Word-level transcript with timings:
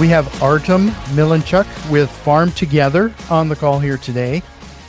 We 0.00 0.08
have 0.08 0.42
Artem 0.42 0.88
Milinchuk 1.12 1.90
with 1.90 2.10
Farm 2.10 2.52
Together 2.52 3.14
on 3.28 3.50
the 3.50 3.54
call 3.54 3.78
here 3.78 3.98
today. 3.98 4.42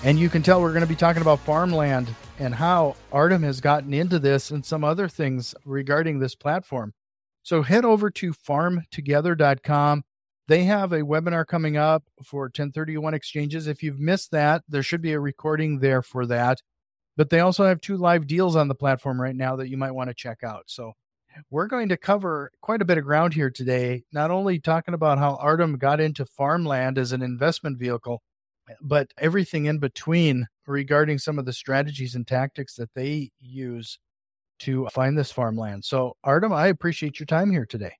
And 0.06 0.18
you 0.18 0.30
can 0.30 0.42
tell 0.42 0.62
we're 0.62 0.70
going 0.70 0.82
to 0.84 0.88
be 0.88 0.96
talking 0.96 1.22
about 1.22 1.42
farmland 1.42 2.16
and 2.40 2.56
how 2.56 2.96
Artem 3.12 3.44
has 3.44 3.60
gotten 3.60 3.94
into 3.94 4.20
this 4.20 4.52
and 4.52 4.66
some 4.66 4.86
other 4.86 5.10
things 5.10 5.54
regarding 5.66 6.20
this 6.20 6.34
platform. 6.34 6.94
So 7.44 7.62
head 7.62 7.84
over 7.84 8.10
to 8.10 8.32
farmtogether.com. 8.32 10.04
They 10.48 10.64
have 10.64 10.94
a 10.94 11.02
webinar 11.02 11.46
coming 11.46 11.76
up 11.76 12.06
for 12.24 12.44
1031 12.44 13.14
exchanges. 13.14 13.68
If 13.68 13.84
you've 13.84 14.00
missed 14.00 14.32
that, 14.32 14.64
there 14.70 14.82
should 14.82 15.02
be 15.02 15.12
a 15.12 15.20
recording 15.20 15.80
there 15.80 16.02
for 16.02 16.26
that. 16.28 16.62
But 17.18 17.30
they 17.30 17.42
also 17.42 17.66
have 17.66 17.82
two 17.82 17.98
live 17.98 18.28
deals 18.28 18.56
on 18.56 18.70
the 18.70 18.76
platform 18.76 19.22
right 19.22 19.36
now 19.36 19.58
that 19.58 19.68
you 19.68 19.76
might 19.76 19.92
want 19.92 20.10
to 20.10 20.14
check 20.14 20.42
out. 20.42 20.64
So 20.68 20.94
we're 21.50 21.68
going 21.68 21.90
to 21.90 21.98
cover 21.98 22.52
quite 22.62 22.82
a 22.82 22.86
bit 22.86 22.98
of 22.98 23.04
ground 23.04 23.34
here 23.34 23.50
today, 23.50 24.04
not 24.12 24.32
only 24.32 24.60
talking 24.60 24.94
about 24.94 25.18
how 25.18 25.36
Artem 25.36 25.78
got 25.78 26.00
into 26.00 26.26
farmland 26.26 26.98
as 26.98 27.12
an 27.12 27.22
investment 27.22 27.78
vehicle, 27.78 28.22
but 28.82 29.12
everything 29.18 29.66
in 29.66 29.80
between 29.80 30.48
regarding 30.68 31.18
some 31.18 31.40
of 31.40 31.46
the 31.46 31.54
strategies 31.54 32.16
and 32.16 32.28
tactics 32.28 32.76
that 32.76 32.94
they 32.96 33.32
use 33.40 34.00
to 34.60 34.88
find 34.94 35.18
this 35.18 35.32
farmland. 35.32 35.84
So, 35.84 36.16
Artem, 36.24 36.54
I 36.54 36.68
appreciate 36.68 37.20
your 37.20 37.26
time 37.26 37.52
here 37.52 37.66
today. 37.66 37.94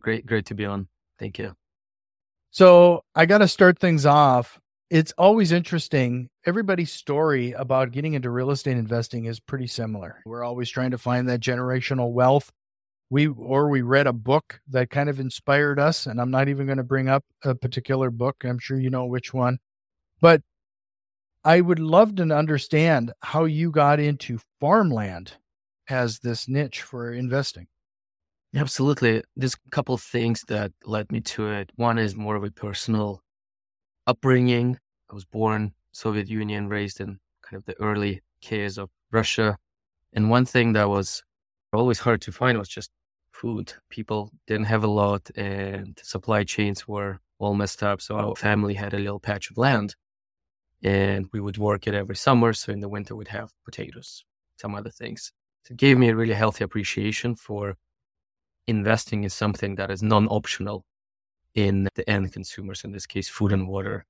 Great, 0.00 0.26
great 0.26 0.46
to 0.46 0.54
be 0.54 0.64
on. 0.64 0.88
Thank 1.18 1.38
you. 1.38 1.54
So, 2.50 3.04
I 3.14 3.26
got 3.26 3.38
to 3.38 3.48
start 3.48 3.78
things 3.78 4.04
off. 4.06 4.58
It's 4.94 5.12
always 5.18 5.50
interesting. 5.50 6.28
Everybody's 6.46 6.92
story 6.92 7.50
about 7.50 7.90
getting 7.90 8.14
into 8.14 8.30
real 8.30 8.52
estate 8.52 8.76
investing 8.76 9.24
is 9.24 9.40
pretty 9.40 9.66
similar. 9.66 10.22
We're 10.24 10.44
always 10.44 10.70
trying 10.70 10.92
to 10.92 10.98
find 10.98 11.28
that 11.28 11.40
generational 11.40 12.12
wealth. 12.12 12.52
We 13.10 13.26
or 13.26 13.68
we 13.68 13.82
read 13.82 14.06
a 14.06 14.12
book 14.12 14.60
that 14.68 14.90
kind 14.90 15.08
of 15.08 15.18
inspired 15.18 15.80
us, 15.80 16.06
and 16.06 16.20
I'm 16.20 16.30
not 16.30 16.48
even 16.48 16.66
going 16.66 16.78
to 16.78 16.84
bring 16.84 17.08
up 17.08 17.24
a 17.42 17.56
particular 17.56 18.12
book. 18.12 18.36
I'm 18.44 18.60
sure 18.60 18.78
you 18.78 18.88
know 18.88 19.04
which 19.06 19.34
one. 19.34 19.58
But 20.20 20.42
I 21.42 21.60
would 21.60 21.80
love 21.80 22.14
to 22.14 22.32
understand 22.32 23.12
how 23.20 23.46
you 23.46 23.72
got 23.72 23.98
into 23.98 24.38
farmland 24.60 25.32
as 25.88 26.20
this 26.20 26.46
niche 26.46 26.82
for 26.82 27.12
investing. 27.12 27.66
Absolutely. 28.54 29.24
There's 29.34 29.54
a 29.54 29.70
couple 29.70 29.98
things 29.98 30.44
that 30.46 30.70
led 30.84 31.10
me 31.10 31.20
to 31.22 31.48
it. 31.48 31.72
One 31.74 31.98
is 31.98 32.14
more 32.14 32.36
of 32.36 32.44
a 32.44 32.52
personal 32.52 33.22
upbringing. 34.06 34.78
I 35.14 35.22
was 35.22 35.24
born 35.24 35.74
Soviet 35.92 36.28
Union, 36.28 36.68
raised 36.68 37.00
in 37.00 37.20
kind 37.40 37.56
of 37.56 37.64
the 37.66 37.80
early 37.80 38.20
chaos 38.40 38.78
of 38.78 38.90
Russia. 39.12 39.56
And 40.12 40.28
one 40.28 40.44
thing 40.44 40.72
that 40.72 40.88
was 40.88 41.22
always 41.72 42.00
hard 42.00 42.20
to 42.22 42.32
find 42.32 42.58
was 42.58 42.68
just 42.68 42.90
food. 43.30 43.74
People 43.90 44.32
didn't 44.48 44.66
have 44.66 44.82
a 44.82 44.88
lot 44.88 45.30
and 45.36 45.96
supply 46.02 46.42
chains 46.42 46.88
were 46.88 47.20
all 47.38 47.54
messed 47.54 47.84
up. 47.84 48.00
So 48.00 48.16
our 48.16 48.34
family 48.34 48.74
had 48.74 48.92
a 48.92 48.98
little 48.98 49.20
patch 49.20 49.52
of 49.52 49.56
land 49.56 49.94
and 50.82 51.28
we 51.32 51.38
would 51.38 51.58
work 51.58 51.86
it 51.86 51.94
every 51.94 52.16
summer. 52.16 52.52
So 52.52 52.72
in 52.72 52.80
the 52.80 52.88
winter, 52.88 53.14
we'd 53.14 53.28
have 53.28 53.52
potatoes, 53.64 54.24
some 54.56 54.74
other 54.74 54.90
things. 54.90 55.30
So 55.62 55.74
it 55.74 55.76
gave 55.76 55.96
me 55.96 56.08
a 56.08 56.16
really 56.16 56.34
healthy 56.34 56.64
appreciation 56.64 57.36
for 57.36 57.76
investing 58.66 59.22
in 59.22 59.30
something 59.30 59.76
that 59.76 59.92
is 59.92 60.02
non 60.02 60.26
optional 60.26 60.84
in 61.54 61.88
the 61.94 62.10
end 62.10 62.32
consumers, 62.32 62.82
in 62.82 62.90
this 62.90 63.06
case, 63.06 63.28
food 63.28 63.52
and 63.52 63.68
water. 63.68 64.06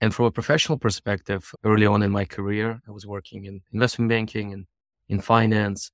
And 0.00 0.14
from 0.14 0.26
a 0.26 0.30
professional 0.30 0.78
perspective, 0.78 1.52
early 1.64 1.86
on 1.86 2.02
in 2.02 2.10
my 2.10 2.24
career, 2.24 2.80
I 2.86 2.90
was 2.90 3.06
working 3.06 3.46
in 3.46 3.62
investment 3.72 4.10
banking 4.10 4.52
and 4.52 4.66
in 5.08 5.20
finance. 5.20 5.90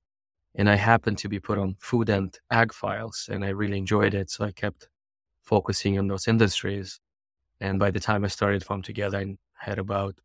And 0.55 0.69
I 0.69 0.75
happened 0.75 1.19
to 1.19 1.29
be 1.29 1.41
put 1.41 1.59
on 1.59 1.77
food 1.79 2.09
and 2.09 2.37
ag 2.51 2.75
files, 2.75 3.29
and 3.31 3.45
I 3.45 3.49
really 3.51 3.79
enjoyed 3.79 4.13
it. 4.13 4.31
So 4.31 4.45
I 4.45 4.53
kept 4.53 4.89
focusing 5.43 5.99
on 5.99 6.09
those 6.09 6.29
industries. 6.29 7.01
And 7.61 7.79
by 7.79 7.91
the 7.91 8.01
time 8.01 8.25
I 8.25 8.29
started 8.29 8.65
Farm 8.65 8.83
Together, 8.83 9.19
I 9.19 9.37
had 9.55 9.79
about 9.79 10.17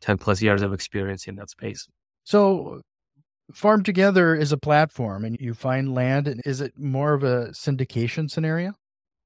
10 0.00 0.18
plus 0.18 0.40
years 0.40 0.62
of 0.62 0.72
experience 0.72 1.26
in 1.26 1.34
that 1.36 1.50
space. 1.50 1.86
So, 2.24 2.80
Farm 3.52 3.82
Together 3.82 4.34
is 4.34 4.52
a 4.52 4.56
platform 4.56 5.24
and 5.24 5.36
you 5.38 5.52
find 5.52 5.94
land. 5.94 6.28
And 6.28 6.40
Is 6.46 6.60
it 6.60 6.78
more 6.78 7.12
of 7.12 7.22
a 7.22 7.48
syndication 7.48 8.30
scenario? 8.30 8.72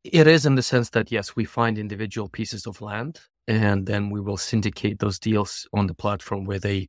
It 0.03 0.27
is 0.27 0.45
in 0.45 0.55
the 0.57 0.63
sense 0.63 0.91
that, 0.91 1.13
yes, 1.13 1.37
we 1.37 1.45
find 1.45 1.79
individual 1.79 2.29
pieces 2.29 2.67
of 2.67 2.81
land 2.81 3.21
and 3.49 3.87
then 3.87 4.11
we 4.11 4.21
will 4.21 4.37
syndicate 4.37 4.99
those 4.99 5.19
deals 5.19 5.67
on 5.73 5.87
the 5.87 5.95
platform 5.95 6.45
with 6.45 6.65
a 6.65 6.87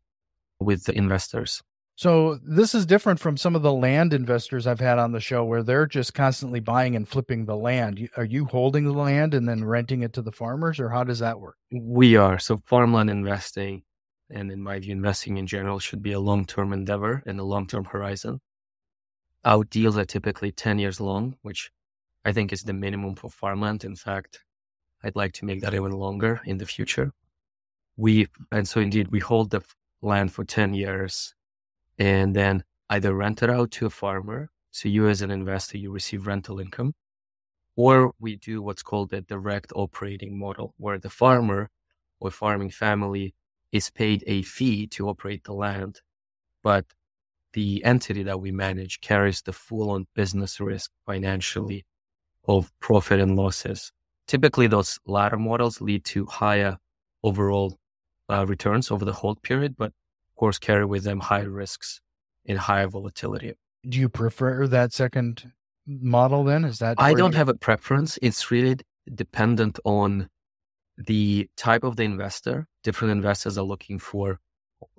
with 0.59 0.83
the 0.83 0.95
investors. 0.95 1.63
So 1.95 2.37
this 2.43 2.75
is 2.75 2.85
different 2.85 3.19
from 3.19 3.37
some 3.37 3.55
of 3.55 3.61
the 3.61 3.73
land 3.73 4.13
investors 4.13 4.67
I've 4.67 4.79
had 4.79 4.99
on 4.99 5.11
the 5.11 5.19
show 5.19 5.43
where 5.43 5.63
they're 5.63 5.85
just 5.85 6.13
constantly 6.13 6.59
buying 6.59 6.95
and 6.95 7.07
flipping 7.07 7.45
the 7.45 7.57
land. 7.57 8.09
Are 8.15 8.25
you 8.25 8.45
holding 8.45 8.85
the 8.85 8.93
land 8.93 9.33
and 9.33 9.47
then 9.47 9.65
renting 9.65 10.01
it 10.01 10.13
to 10.13 10.21
the 10.21 10.31
farmers 10.31 10.79
or 10.79 10.89
how 10.89 11.03
does 11.03 11.19
that 11.19 11.39
work? 11.39 11.55
We 11.71 12.15
are. 12.15 12.39
So 12.39 12.61
farmland 12.65 13.09
investing 13.09 13.83
and 14.29 14.51
in 14.51 14.61
my 14.61 14.79
view 14.79 14.93
investing 14.93 15.37
in 15.37 15.47
general 15.47 15.79
should 15.79 16.01
be 16.01 16.13
a 16.13 16.19
long-term 16.19 16.71
endeavor 16.71 17.23
and 17.25 17.39
a 17.39 17.43
long-term 17.43 17.85
horizon. 17.85 18.39
Our 19.43 19.63
deals 19.65 19.97
are 19.97 20.05
typically 20.05 20.51
10 20.51 20.79
years 20.79 21.01
long, 21.01 21.35
which 21.41 21.71
I 22.23 22.31
think 22.31 22.53
is 22.53 22.63
the 22.63 22.73
minimum 22.73 23.15
for 23.15 23.29
farmland. 23.29 23.83
In 23.83 23.95
fact, 23.95 24.39
I'd 25.03 25.15
like 25.15 25.33
to 25.33 25.45
make 25.45 25.61
that 25.61 25.73
even 25.73 25.91
longer 25.91 26.41
in 26.45 26.57
the 26.57 26.65
future. 26.65 27.13
We, 27.97 28.27
and 28.51 28.67
so 28.67 28.79
indeed, 28.79 29.09
we 29.09 29.19
hold 29.19 29.51
the 29.51 29.61
land 30.01 30.33
for 30.33 30.43
10 30.43 30.73
years 30.73 31.33
and 31.97 32.35
then 32.35 32.63
either 32.89 33.13
rent 33.13 33.43
it 33.43 33.49
out 33.49 33.71
to 33.71 33.85
a 33.85 33.89
farmer. 33.89 34.49
So 34.71 34.89
you 34.89 35.07
as 35.07 35.21
an 35.21 35.31
investor, 35.31 35.77
you 35.77 35.91
receive 35.91 36.27
rental 36.27 36.59
income, 36.59 36.93
or 37.75 38.13
we 38.19 38.35
do 38.35 38.61
what's 38.61 38.83
called 38.83 39.13
a 39.13 39.21
direct 39.21 39.71
operating 39.75 40.37
model 40.37 40.73
where 40.77 40.99
the 40.99 41.09
farmer 41.09 41.69
or 42.19 42.31
farming 42.31 42.69
family 42.69 43.33
is 43.71 43.89
paid 43.89 44.23
a 44.27 44.41
fee 44.41 44.87
to 44.87 45.07
operate 45.09 45.43
the 45.43 45.53
land, 45.53 46.01
but 46.63 46.85
the 47.53 47.83
entity 47.83 48.23
that 48.23 48.39
we 48.39 48.51
manage 48.51 49.01
carries 49.01 49.41
the 49.41 49.53
full 49.53 49.91
on 49.91 50.07
business 50.15 50.59
risk 50.59 50.91
financially 51.05 51.85
of 52.47 52.71
profit 52.79 53.19
and 53.19 53.35
losses. 53.35 53.91
Typically, 54.29 54.67
those 54.67 54.99
latter 55.07 55.37
models 55.37 55.81
lead 55.81 56.05
to 56.05 56.23
higher 56.27 56.77
overall 57.23 57.79
uh, 58.29 58.45
returns 58.45 58.91
over 58.91 59.03
the 59.03 59.11
hold 59.11 59.41
period, 59.41 59.75
but 59.75 59.87
of 59.87 60.35
course 60.35 60.59
carry 60.59 60.85
with 60.85 61.03
them 61.03 61.19
higher 61.19 61.49
risks 61.49 61.99
and 62.45 62.59
higher 62.59 62.87
volatility. 62.87 63.53
Do 63.89 63.97
you 63.97 64.07
prefer 64.07 64.67
that 64.67 64.93
second 64.93 65.51
model 65.87 66.43
then? 66.43 66.63
Is 66.63 66.77
that 66.77 66.97
I 66.99 67.15
don't 67.15 67.31
you... 67.31 67.39
have 67.39 67.49
a 67.49 67.55
preference. 67.55 68.19
It's 68.21 68.51
really 68.51 68.75
dependent 69.15 69.79
on 69.83 70.29
the 70.95 71.49
type 71.57 71.83
of 71.83 71.95
the 71.95 72.03
investor. 72.03 72.67
Different 72.83 73.13
investors 73.13 73.57
are 73.57 73.65
looking 73.65 73.97
for 73.97 74.39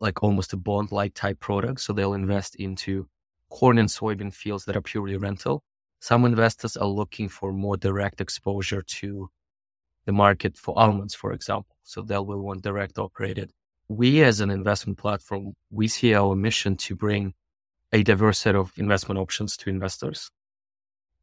like 0.00 0.24
almost 0.24 0.52
a 0.54 0.56
bond 0.56 0.91
like 0.91 1.14
type 1.14 1.38
product. 1.38 1.82
So 1.82 1.92
they'll 1.92 2.14
invest 2.14 2.56
into 2.56 3.06
corn 3.48 3.78
and 3.78 3.88
soybean 3.88 4.34
fields 4.34 4.64
that 4.64 4.76
are 4.76 4.82
purely 4.82 5.16
rental. 5.16 5.62
Some 6.00 6.24
investors 6.24 6.76
are 6.76 6.88
looking 6.88 7.28
for 7.28 7.52
more 7.52 7.76
direct 7.76 8.20
exposure 8.20 8.82
to 8.82 9.30
the 10.06 10.12
market 10.12 10.56
for 10.56 10.76
almonds, 10.78 11.14
for 11.14 11.32
example. 11.32 11.76
So 11.84 12.02
they 12.02 12.18
will 12.18 12.40
want 12.40 12.62
direct 12.62 12.98
operated. 12.98 13.52
We 13.88 14.22
as 14.22 14.41
an 14.41 14.50
investment 14.50 14.98
platform, 14.98 15.54
we 15.70 15.88
see 15.88 16.14
our 16.14 16.34
mission 16.34 16.76
to 16.76 16.97
bring 16.97 17.34
a 17.92 18.02
diverse 18.02 18.38
set 18.38 18.54
of 18.54 18.72
investment 18.76 19.18
options 19.18 19.56
to 19.58 19.70
investors 19.70 20.30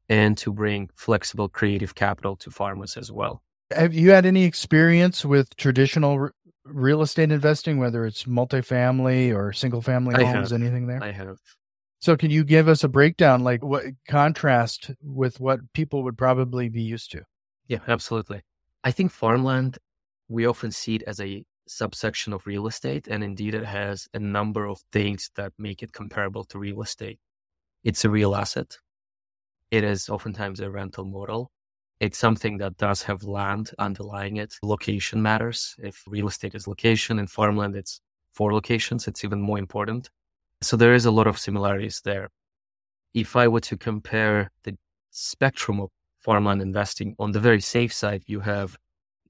and 0.10 0.38
to 0.38 0.54
bring 0.54 0.90
flexible 0.96 1.50
creative 1.50 1.96
capital 1.96 2.36
to 2.38 2.52
farmers 2.52 2.98
as 2.98 3.12
well. 3.12 3.42
Have 3.72 3.94
you 3.94 4.12
had 4.12 4.26
any 4.26 4.44
experience 4.44 5.26
with 5.26 5.56
traditional 5.56 6.14
r- 6.14 6.34
real 6.66 7.02
estate 7.02 7.32
investing, 7.32 7.80
whether 7.80 8.06
it's 8.06 8.24
multifamily 8.24 9.36
or 9.36 9.54
single 9.54 9.82
family 9.82 10.24
homes, 10.24 10.54
anything 10.54 10.88
there? 10.88 11.04
I 11.04 11.12
have. 11.12 11.40
So 12.00 12.16
can 12.16 12.30
you 12.30 12.44
give 12.44 12.68
us 12.68 12.84
a 12.84 12.88
breakdown, 12.88 13.44
like 13.44 13.64
what 13.64 13.86
contrast 14.08 14.92
with 15.02 15.40
what 15.40 15.60
people 15.74 16.04
would 16.04 16.18
probably 16.18 16.70
be 16.70 16.82
used 16.82 17.12
to? 17.12 17.24
Yeah, 17.68 17.80
absolutely. 17.88 18.42
I 18.84 18.92
think 18.92 19.12
farmland, 19.12 19.80
we 20.28 20.46
often 20.46 20.72
see 20.72 20.96
it 20.96 21.04
as 21.08 21.20
a 21.20 21.44
subsection 21.68 22.34
of 22.34 22.46
real 22.46 22.68
estate. 22.68 23.08
And 23.08 23.24
indeed, 23.24 23.56
it 23.56 23.66
has 23.66 24.08
a 24.14 24.20
number 24.20 24.66
of 24.66 24.80
things 24.92 25.32
that 25.36 25.54
make 25.58 25.82
it 25.82 25.92
comparable 25.92 26.44
to 26.46 26.60
real 26.60 26.82
estate. 26.82 27.20
It's 27.84 28.06
a 28.06 28.10
real 28.10 28.36
asset. 28.36 28.78
It 29.72 29.84
is 29.84 30.08
oftentimes 30.08 30.60
a 30.60 30.70
rental 30.70 31.06
model. 31.06 31.52
It's 32.00 32.20
something 32.20 32.60
that 32.60 32.78
does 32.78 33.04
have 33.04 33.24
land 33.24 33.72
underlying 33.80 34.38
it. 34.38 34.54
Location 34.62 35.22
matters. 35.22 35.76
If 35.80 36.04
real 36.08 36.28
estate 36.28 36.54
is 36.54 36.68
location 36.68 37.18
and 37.18 37.30
farmland, 37.30 37.76
it's 37.76 38.02
four 38.34 38.54
locations, 38.54 39.08
it's 39.08 39.24
even 39.24 39.42
more 39.42 39.58
important. 39.58 40.10
So 40.62 40.76
there 40.76 40.94
is 40.94 41.06
a 41.06 41.12
lot 41.12 41.28
of 41.28 41.38
similarities 41.38 42.02
there. 42.04 42.30
If 43.14 43.36
I 43.36 43.48
were 43.48 43.62
to 43.62 43.78
compare 43.78 44.52
the 44.64 44.76
spectrum 45.12 45.80
of 45.80 45.90
farmland 46.20 46.62
investing, 46.62 47.16
on 47.20 47.32
the 47.32 47.40
very 47.40 47.62
safe 47.62 47.94
side, 47.94 48.24
you 48.26 48.40
have 48.40 48.76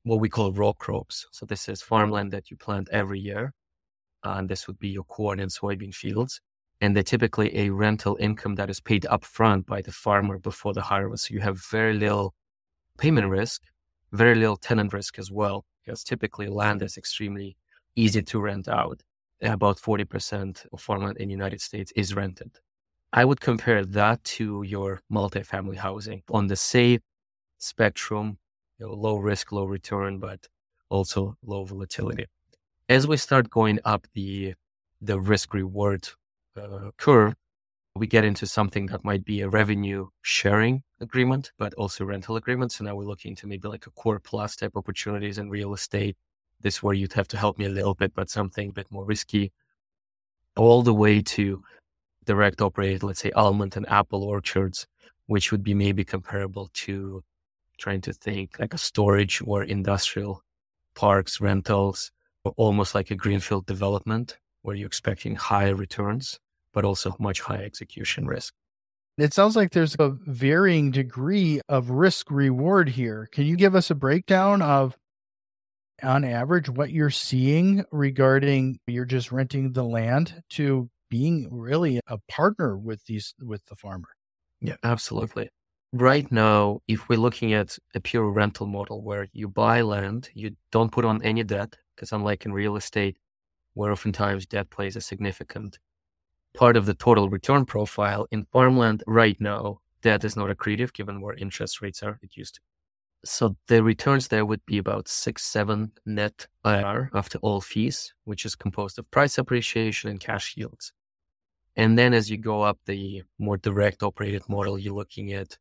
what 0.04 0.20
we 0.22 0.30
call 0.30 0.54
raw 0.54 0.72
crops. 0.72 1.28
So 1.32 1.46
this 1.46 1.68
is 1.68 1.82
farmland 1.82 2.32
that 2.32 2.50
you 2.50 2.58
plant 2.58 2.88
every 2.92 3.20
year. 3.20 3.54
And 4.24 4.50
this 4.50 4.68
would 4.68 4.80
be 4.80 4.90
your 4.90 5.04
corn 5.04 5.40
and 5.40 5.52
soybean 5.52 5.94
fields. 5.94 6.40
And 6.80 6.96
they're 6.96 7.04
typically 7.04 7.58
a 7.58 7.70
rental 7.72 8.18
income 8.20 8.56
that 8.56 8.70
is 8.70 8.80
paid 8.80 9.04
upfront 9.04 9.66
by 9.66 9.82
the 9.82 9.92
farmer 9.92 10.38
before 10.38 10.74
the 10.74 10.82
harvest. 10.82 11.28
So 11.28 11.34
you 11.34 11.42
have 11.42 11.60
very 11.66 11.94
little 11.94 12.36
payment 12.98 13.28
risk, 13.28 13.62
very 14.12 14.36
little 14.36 14.58
tenant 14.58 14.94
risk 14.94 15.20
as 15.20 15.30
well, 15.30 15.66
because 15.84 16.04
typically 16.04 16.48
land 16.48 16.82
is 16.82 16.98
extremely 16.98 17.58
easy 17.96 18.22
to 18.22 18.40
rent 18.40 18.68
out. 18.68 19.02
About 19.42 19.78
40% 19.78 20.66
of 20.74 20.82
farmland 20.82 21.18
in 21.18 21.28
the 21.28 21.34
United 21.34 21.62
States 21.62 21.92
is 21.96 22.16
rented. 22.16 22.52
I 23.14 23.24
would 23.24 23.40
compare 23.40 23.86
that 23.86 24.24
to 24.36 24.64
your 24.64 25.02
multifamily 25.12 25.78
housing 25.78 26.24
on 26.30 26.48
the 26.48 26.56
safe 26.56 27.02
spectrum, 27.58 28.38
you 28.80 28.88
know, 28.88 28.94
low 28.94 29.18
risk, 29.18 29.52
low 29.52 29.66
return, 29.66 30.20
but 30.20 30.48
also 30.90 31.38
low 31.46 31.64
volatility. 31.64 32.26
As 32.90 33.08
we 33.08 33.18
start 33.18 33.50
going 33.50 33.80
up 33.86 34.08
the 34.14 34.56
the 35.02 35.20
risk 35.20 35.54
reward 35.54 36.10
uh, 36.56 36.90
curve, 36.98 37.36
we 37.96 38.08
get 38.08 38.26
into 38.26 38.46
something 38.48 38.88
that 38.88 39.04
might 39.04 39.26
be 39.26 39.42
a 39.42 39.50
revenue 39.50 40.08
sharing 40.22 40.84
agreement, 41.00 41.52
but 41.58 41.74
also 41.76 42.06
rental 42.06 42.36
agreement. 42.36 42.72
So 42.72 42.84
now 42.84 42.96
we're 42.96 43.06
looking 43.06 43.36
to 43.38 43.48
maybe 43.48 43.68
like 43.68 43.86
a 43.88 43.92
core 43.92 44.20
plus 44.20 44.56
type 44.56 44.74
opportunities 44.76 45.38
in 45.38 45.50
real 45.50 45.74
estate. 45.74 46.16
This 46.62 46.82
where 46.82 46.94
you'd 46.94 47.14
have 47.14 47.28
to 47.30 47.38
help 47.38 47.58
me 47.58 47.66
a 47.66 47.70
little 47.70 47.94
bit, 47.94 48.14
but 48.16 48.30
something 48.30 48.70
a 48.70 48.74
bit 48.74 48.92
more 48.92 49.06
risky, 49.06 49.52
all 50.56 50.82
the 50.82 50.94
way 50.94 51.22
to 51.22 51.64
direct 52.26 52.62
operated, 52.62 53.04
let's 53.04 53.22
say 53.22 53.32
almond 53.32 53.78
and 53.78 53.88
apple 53.90 54.24
orchards, 54.24 54.88
which 55.28 55.52
would 55.52 55.64
be 55.64 55.74
maybe 55.74 56.04
comparable 56.04 56.70
to 56.74 57.24
trying 57.78 58.02
to 58.02 58.14
think 58.14 58.60
like 58.60 58.74
a 58.74 58.78
storage 58.78 59.42
or 59.46 59.64
industrial 59.64 60.42
parks, 60.96 61.40
rentals, 61.40 62.12
or 62.44 62.54
almost 62.58 62.96
like 62.96 63.12
a 63.12 63.16
greenfield 63.16 63.66
development 63.68 64.38
where 64.64 64.76
you're 64.76 64.88
expecting 64.88 65.36
higher 65.36 65.76
returns 65.76 66.40
but 66.78 66.86
also 66.86 67.16
much 67.18 67.42
higher 67.42 67.64
execution 67.64 68.28
risk. 68.28 68.54
It 69.18 69.34
sounds 69.34 69.56
like 69.56 69.72
there's 69.72 69.96
a 69.98 70.16
varying 70.28 70.92
degree 70.92 71.60
of 71.68 71.90
risk 71.90 72.30
reward 72.30 72.90
here. 72.90 73.28
Can 73.32 73.46
you 73.46 73.56
give 73.56 73.74
us 73.74 73.90
a 73.90 73.96
breakdown 73.96 74.62
of, 74.62 74.96
on 76.04 76.24
average, 76.24 76.70
what 76.70 76.92
you're 76.92 77.10
seeing 77.10 77.84
regarding 77.92 78.80
you're 78.88 79.06
just 79.06 79.32
renting 79.32 79.74
the 79.74 79.84
land 79.84 80.42
to 80.52 80.90
being 81.10 81.48
really 81.52 82.00
a 82.08 82.18
partner 82.30 82.78
with 82.78 83.06
these 83.06 83.34
with 83.40 83.66
the 83.66 83.76
farmer? 83.76 84.10
Yeah, 84.62 84.76
absolutely. 84.84 85.50
Right 85.94 86.30
now, 86.32 86.82
if 86.88 87.08
we're 87.08 87.20
looking 87.20 87.54
at 87.54 87.78
a 87.96 88.00
pure 88.00 88.30
rental 88.30 88.68
model 88.68 89.02
where 89.02 89.28
you 89.32 89.48
buy 89.48 89.82
land, 89.82 90.30
you 90.34 90.56
don't 90.72 90.92
put 90.92 91.06
on 91.06 91.24
any 91.24 91.44
debt, 91.44 91.78
because 91.96 92.12
unlike 92.12 92.46
in 92.46 92.54
real 92.54 92.76
estate, 92.76 93.18
where 93.74 93.92
oftentimes 93.92 94.46
debt 94.46 94.70
plays 94.70 94.96
a 94.96 95.02
significant 95.02 95.80
part 96.56 96.76
of 96.76 96.86
the 96.86 96.94
total 96.94 97.30
return 97.30 97.66
profile 97.66 98.28
in 98.32 98.46
farmland 98.52 99.04
right 99.08 99.40
now, 99.40 99.80
debt 100.02 100.24
is 100.24 100.36
not 100.36 100.50
accretive 100.50 100.92
given 100.94 101.22
where 101.22 101.36
interest 101.36 101.82
rates 101.82 102.04
are. 102.04 102.20
It 102.22 102.36
used 102.36 102.56
to. 102.56 102.62
So 103.26 103.58
the 103.68 103.84
returns 103.84 104.28
there 104.28 104.46
would 104.46 104.66
be 104.66 104.78
about 104.78 105.08
six, 105.08 105.44
seven 105.44 105.92
net 106.06 106.48
IR 106.64 107.10
after 107.14 107.38
all 107.40 107.62
fees, 107.62 108.14
which 108.24 108.46
is 108.46 108.56
composed 108.56 109.00
of 109.00 109.10
price 109.12 109.38
appreciation 109.38 110.10
and 110.10 110.20
cash 110.20 110.56
yields. 110.56 110.94
And 111.76 111.98
then 111.98 112.14
as 112.14 112.30
you 112.30 112.38
go 112.38 112.62
up 112.62 112.80
the 112.86 113.24
more 113.38 113.58
direct 113.58 114.02
operated 114.04 114.44
model, 114.50 114.80
you're 114.80 114.94
looking 114.94 115.34
at 115.34 115.58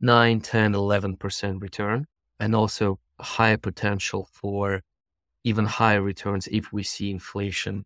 9, 0.00 0.40
10, 0.40 0.72
11% 0.72 1.62
return 1.62 2.06
and 2.40 2.54
also 2.54 2.98
higher 3.20 3.56
potential 3.56 4.28
for 4.32 4.82
even 5.44 5.64
higher 5.66 6.02
returns 6.02 6.48
if 6.48 6.72
we 6.72 6.82
see 6.82 7.10
inflation 7.10 7.84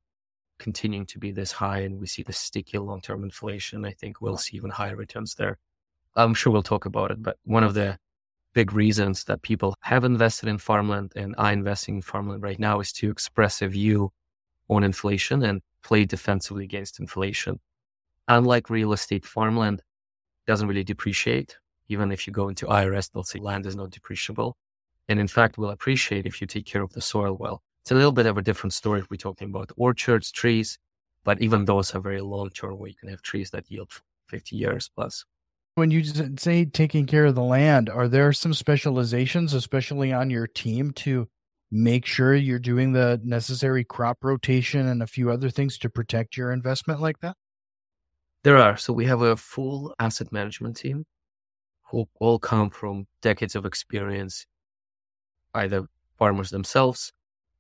continuing 0.59 1.07
to 1.07 1.19
be 1.19 1.31
this 1.31 1.53
high 1.53 1.81
and 1.81 2.01
we 2.01 2.07
see 2.07 2.23
the 2.23 2.33
sticky 2.33 2.79
long 2.79 3.01
term 3.01 3.25
inflation, 3.25 3.85
I 3.85 3.93
think 3.93 4.21
we'll 4.21 4.39
see 4.39 4.57
even 4.57 4.71
higher 4.71 4.97
returns 4.97 5.35
there. 5.35 5.59
I'm 6.15 6.35
sure 6.35 6.53
we'll 6.53 6.63
talk 6.63 6.87
about 6.87 7.11
it, 7.11 7.23
but 7.23 7.37
one 7.45 7.65
of 7.65 7.75
the 7.75 7.99
big 8.57 8.73
reasons 8.73 9.25
that 9.25 9.43
people 9.43 9.75
have 9.83 10.03
invested 10.03 10.49
in 10.49 10.57
farmland 10.57 11.13
and 11.15 11.35
are 11.37 11.53
investing 11.53 11.97
in 11.97 12.01
farmland 12.01 12.43
right 12.43 12.59
now 12.59 12.81
is 12.81 12.91
to 12.91 13.11
express 13.11 13.61
a 13.61 13.69
view 13.69 14.11
on 14.71 14.83
inflation 14.83 15.43
and 15.43 15.61
play 15.83 16.07
defensively 16.07 16.65
against 16.65 16.99
inflation. 16.99 17.61
Unlike 18.29 18.71
real 18.71 18.95
estate, 18.95 19.27
farmland 19.27 19.83
doesn't 20.47 20.69
really 20.69 20.85
depreciate. 20.85 21.59
Even 21.91 22.11
if 22.11 22.27
you 22.27 22.33
go 22.33 22.49
into 22.49 22.65
IRS, 22.65 23.11
they'll 23.13 23.25
say 23.25 23.41
land 23.41 23.67
is 23.67 23.77
not 23.77 23.91
depreciable. 23.91 24.55
And 25.07 25.21
in 25.21 25.29
fact, 25.29 25.59
will 25.59 25.69
appreciate 25.69 26.25
if 26.25 26.41
you 26.41 26.47
take 26.47 26.65
care 26.65 26.83
of 26.83 26.95
the 26.95 27.03
soil 27.03 27.37
well. 27.39 27.61
It's 27.83 27.91
a 27.91 27.95
little 27.95 28.11
bit 28.11 28.25
of 28.25 28.39
a 28.39 28.43
different 28.43 28.73
story 28.73 29.01
if 29.01 29.11
we're 29.11 29.19
talking 29.19 29.51
about 29.51 29.71
orchards, 29.77 30.33
trees, 30.33 30.79
but 31.25 31.43
even 31.43 31.67
those 31.67 31.95
are 31.95 32.01
very 32.01 32.23
long 32.23 32.49
term 32.49 32.79
where 32.79 32.89
you 32.89 32.97
can 32.97 33.11
have 33.11 33.21
trees 33.21 33.51
that 33.51 33.71
yield 33.71 33.91
50 34.29 34.57
years 34.57 34.89
plus. 34.97 35.27
When 35.77 35.91
you 35.91 36.03
say 36.39 36.65
taking 36.65 37.05
care 37.05 37.27
of 37.27 37.35
the 37.35 37.43
land, 37.43 37.91
are 37.91 38.09
there 38.09 38.33
some 38.33 38.55
specializations, 38.55 39.53
especially 39.53 40.11
on 40.11 40.31
your 40.31 40.47
team, 40.47 40.91
to 40.93 41.29
make 41.71 42.07
sure 42.07 42.35
you're 42.35 42.59
doing 42.59 42.93
the 42.93 43.21
necessary 43.23 43.85
crop 43.85 44.25
rotation 44.25 44.87
and 44.87 45.03
a 45.03 45.07
few 45.07 45.31
other 45.31 45.51
things 45.51 45.77
to 45.77 45.91
protect 45.91 46.35
your 46.35 46.51
investment 46.51 47.03
like 47.03 47.21
that? 47.21 47.37
There 48.43 48.57
are. 48.57 48.79
So 48.79 48.95
we 48.95 49.05
have 49.05 49.21
a 49.21 49.37
full 49.37 49.95
asset 49.99 50.33
management 50.33 50.79
team 50.79 51.05
who 51.91 52.09
all 52.21 52.39
come 52.39 52.71
from 52.71 53.07
decades 53.21 53.55
of 53.55 53.67
experience, 53.67 54.47
either 55.53 55.89
farmers 56.17 56.49
themselves 56.49 57.13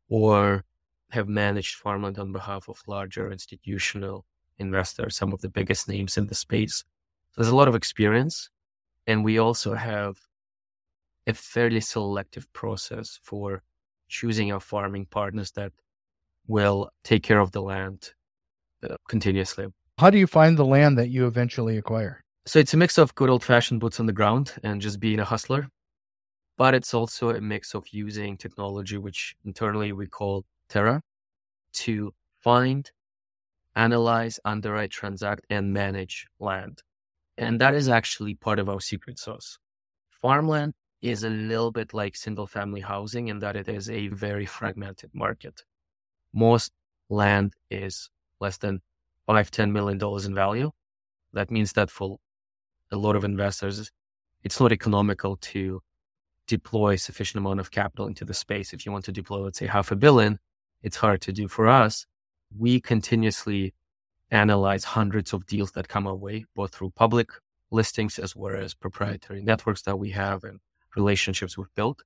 or 0.08 0.64
have 1.10 1.28
managed 1.28 1.74
farmland 1.74 2.18
on 2.18 2.32
behalf 2.32 2.66
of 2.70 2.80
larger 2.86 3.30
institutional 3.30 4.24
investors, 4.58 5.18
some 5.18 5.34
of 5.34 5.42
the 5.42 5.50
biggest 5.50 5.86
names 5.86 6.16
in 6.16 6.28
the 6.28 6.34
space. 6.34 6.82
So 7.36 7.42
there's 7.42 7.52
a 7.52 7.56
lot 7.56 7.68
of 7.68 7.74
experience. 7.74 8.50
And 9.06 9.24
we 9.24 9.38
also 9.38 9.74
have 9.74 10.18
a 11.26 11.34
fairly 11.34 11.80
selective 11.80 12.52
process 12.52 13.20
for 13.22 13.62
choosing 14.08 14.52
our 14.52 14.60
farming 14.60 15.06
partners 15.06 15.52
that 15.52 15.72
will 16.46 16.90
take 17.04 17.22
care 17.22 17.40
of 17.40 17.52
the 17.52 17.62
land 17.62 18.12
uh, 18.88 18.96
continuously. 19.08 19.66
How 19.98 20.10
do 20.10 20.18
you 20.18 20.26
find 20.26 20.56
the 20.56 20.64
land 20.64 20.98
that 20.98 21.08
you 21.08 21.26
eventually 21.26 21.76
acquire? 21.78 22.20
So 22.46 22.58
it's 22.58 22.74
a 22.74 22.76
mix 22.76 22.98
of 22.98 23.14
good 23.14 23.30
old 23.30 23.42
fashioned 23.42 23.80
boots 23.80 23.98
on 23.98 24.06
the 24.06 24.12
ground 24.12 24.54
and 24.62 24.80
just 24.80 25.00
being 25.00 25.18
a 25.18 25.24
hustler 25.24 25.68
but 26.56 26.74
it's 26.74 26.94
also 26.94 27.30
a 27.30 27.40
mix 27.40 27.74
of 27.74 27.86
using 27.88 28.36
technology, 28.36 28.96
which 28.96 29.36
internally 29.44 29.92
we 29.92 30.06
call 30.06 30.44
Terra, 30.68 31.02
to 31.74 32.14
find, 32.40 32.90
analyze, 33.74 34.40
underwrite, 34.44 34.90
transact, 34.90 35.44
and 35.50 35.72
manage 35.72 36.26
land. 36.40 36.82
And 37.38 37.60
that 37.60 37.74
is 37.74 37.88
actually 37.88 38.34
part 38.34 38.58
of 38.58 38.68
our 38.68 38.80
secret 38.80 39.18
sauce. 39.18 39.58
Farmland 40.10 40.74
is 41.02 41.22
a 41.22 41.30
little 41.30 41.70
bit 41.70 41.92
like 41.92 42.16
single 42.16 42.46
family 42.46 42.80
housing 42.80 43.28
in 43.28 43.38
that 43.40 43.56
it 43.56 43.68
is 43.68 43.90
a 43.90 44.08
very 44.08 44.46
fragmented 44.46 45.10
market. 45.14 45.62
Most 46.32 46.72
land 47.10 47.54
is 47.70 48.10
less 48.40 48.56
than 48.56 48.80
five, 49.26 49.50
$10 49.50 49.70
million 49.72 50.00
in 50.24 50.34
value. 50.34 50.70
That 51.32 51.50
means 51.50 51.72
that 51.74 51.90
for 51.90 52.18
a 52.90 52.96
lot 52.96 53.16
of 53.16 53.24
investors, 53.24 53.90
it's 54.42 54.60
not 54.60 54.72
economical 54.72 55.36
to 55.36 55.82
deploy 56.46 56.96
sufficient 56.96 57.40
amount 57.40 57.60
of 57.60 57.70
capital 57.70 58.06
into 58.06 58.24
the 58.24 58.34
space. 58.34 58.72
If 58.72 58.86
you 58.86 58.92
want 58.92 59.04
to 59.06 59.12
deploy, 59.12 59.40
let's 59.40 59.58
say 59.58 59.66
half 59.66 59.90
a 59.90 59.96
billion, 59.96 60.38
it's 60.82 60.96
hard 60.96 61.20
to 61.22 61.32
do 61.32 61.48
for 61.48 61.66
us. 61.66 62.06
We 62.56 62.80
continuously 62.80 63.74
analyze 64.30 64.84
hundreds 64.84 65.32
of 65.32 65.46
deals 65.46 65.72
that 65.72 65.88
come 65.88 66.06
our 66.06 66.14
way, 66.14 66.44
both 66.54 66.74
through 66.74 66.90
public 66.90 67.30
listings 67.70 68.18
as 68.18 68.34
well 68.34 68.56
as 68.56 68.74
proprietary 68.74 69.42
networks 69.42 69.82
that 69.82 69.98
we 69.98 70.10
have 70.10 70.44
and 70.44 70.60
relationships 70.96 71.58
we've 71.58 71.74
built 71.74 72.02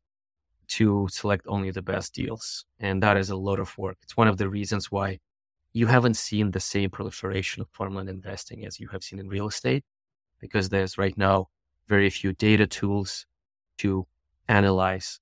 to 0.69 1.09
select 1.11 1.45
only 1.49 1.71
the 1.71 1.83
best 1.83 2.15
deals. 2.15 2.65
And 2.79 3.03
that 3.03 3.17
is 3.17 3.31
a 3.31 3.37
lot 3.37 3.59
of 3.59 3.77
work. 3.77 3.99
It's 4.03 4.17
one 4.17 4.29
of 4.29 4.37
the 4.37 4.49
reasons 4.49 4.91
why 4.91 5.19
you 5.73 5.87
haven't 5.87 6.15
seen 6.15 6.51
the 6.51 6.61
same 6.61 6.91
proliferation 6.91 7.61
of 7.61 7.69
farmland 7.73 8.09
investing 8.09 8.65
as 8.65 8.81
you 8.81 8.89
have 8.89 9.03
seen 9.03 9.19
in 9.19 9.29
real 9.29 9.49
estate, 9.49 9.85
because 10.41 10.69
there's 10.69 10.99
right 10.99 11.17
now 11.17 11.49
very 11.89 12.11
few 12.11 12.33
data 12.33 12.67
tools 12.67 13.27
to 13.79 14.07
analyze 14.49 15.21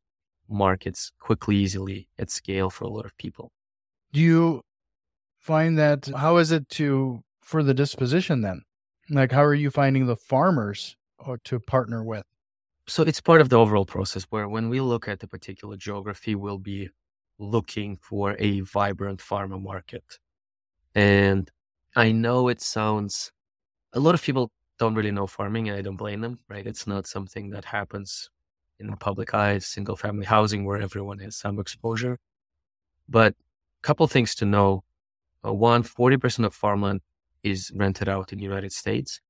markets 0.48 1.12
quickly, 1.18 1.56
easily 1.56 2.08
at 2.18 2.30
scale 2.30 2.70
for 2.70 2.84
a 2.84 2.88
lot 2.88 3.04
of 3.04 3.16
people. 3.18 3.52
Do 4.12 4.20
you 4.20 4.62
find 5.38 5.78
that 5.78 6.08
how 6.16 6.36
is 6.36 6.52
it 6.52 6.68
to 6.70 7.22
for 7.40 7.62
the 7.62 7.74
disposition 7.74 8.42
then? 8.42 8.62
Like 9.10 9.32
how 9.32 9.44
are 9.44 9.54
you 9.54 9.70
finding 9.70 10.06
the 10.06 10.16
farmers 10.16 10.96
or 11.18 11.38
to 11.44 11.58
partner 11.60 12.04
with? 12.04 12.24
So 12.86 13.02
it's 13.02 13.20
part 13.20 13.40
of 13.40 13.48
the 13.48 13.56
overall 13.56 13.84
process 13.84 14.24
where 14.30 14.48
when 14.48 14.68
we 14.68 14.80
look 14.80 15.08
at 15.08 15.22
a 15.22 15.28
particular 15.28 15.76
geography, 15.76 16.34
we'll 16.34 16.58
be 16.58 16.88
looking 17.38 17.98
for 17.98 18.34
a 18.38 18.60
vibrant 18.60 19.20
farmer 19.20 19.58
market. 19.58 20.18
And 20.94 21.50
I 21.94 22.12
know 22.12 22.48
it 22.48 22.60
sounds, 22.60 23.30
a 23.92 24.00
lot 24.00 24.14
of 24.14 24.22
people 24.22 24.50
don't 24.78 24.94
really 24.94 25.10
know 25.10 25.26
farming 25.26 25.68
and 25.68 25.78
I 25.78 25.82
don't 25.82 25.96
blame 25.96 26.20
them, 26.20 26.38
right? 26.48 26.66
It's 26.66 26.86
not 26.86 27.06
something 27.06 27.50
that 27.50 27.64
happens 27.64 28.30
in 28.78 28.88
the 28.88 28.96
public 28.96 29.34
eye, 29.34 29.58
single 29.58 29.96
family 29.96 30.26
housing 30.26 30.64
where 30.64 30.80
everyone 30.80 31.18
has 31.20 31.36
some 31.36 31.58
exposure. 31.58 32.18
But 33.08 33.32
a 33.32 33.82
couple 33.82 34.06
things 34.06 34.34
to 34.36 34.44
know. 34.44 34.84
Uh, 35.44 35.52
one, 35.52 35.82
40% 35.82 36.44
of 36.44 36.54
farmland 36.54 37.00
is 37.42 37.70
rented 37.74 38.08
out 38.08 38.32
in 38.32 38.38
the 38.38 38.44
United 38.44 38.72
States. 38.72 39.20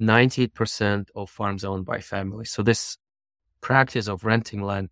98% 0.00 1.08
of 1.14 1.30
farms 1.30 1.64
owned 1.64 1.84
by 1.84 2.00
families. 2.00 2.50
So 2.50 2.62
this 2.62 2.98
practice 3.60 4.08
of 4.08 4.24
renting 4.24 4.62
land 4.62 4.90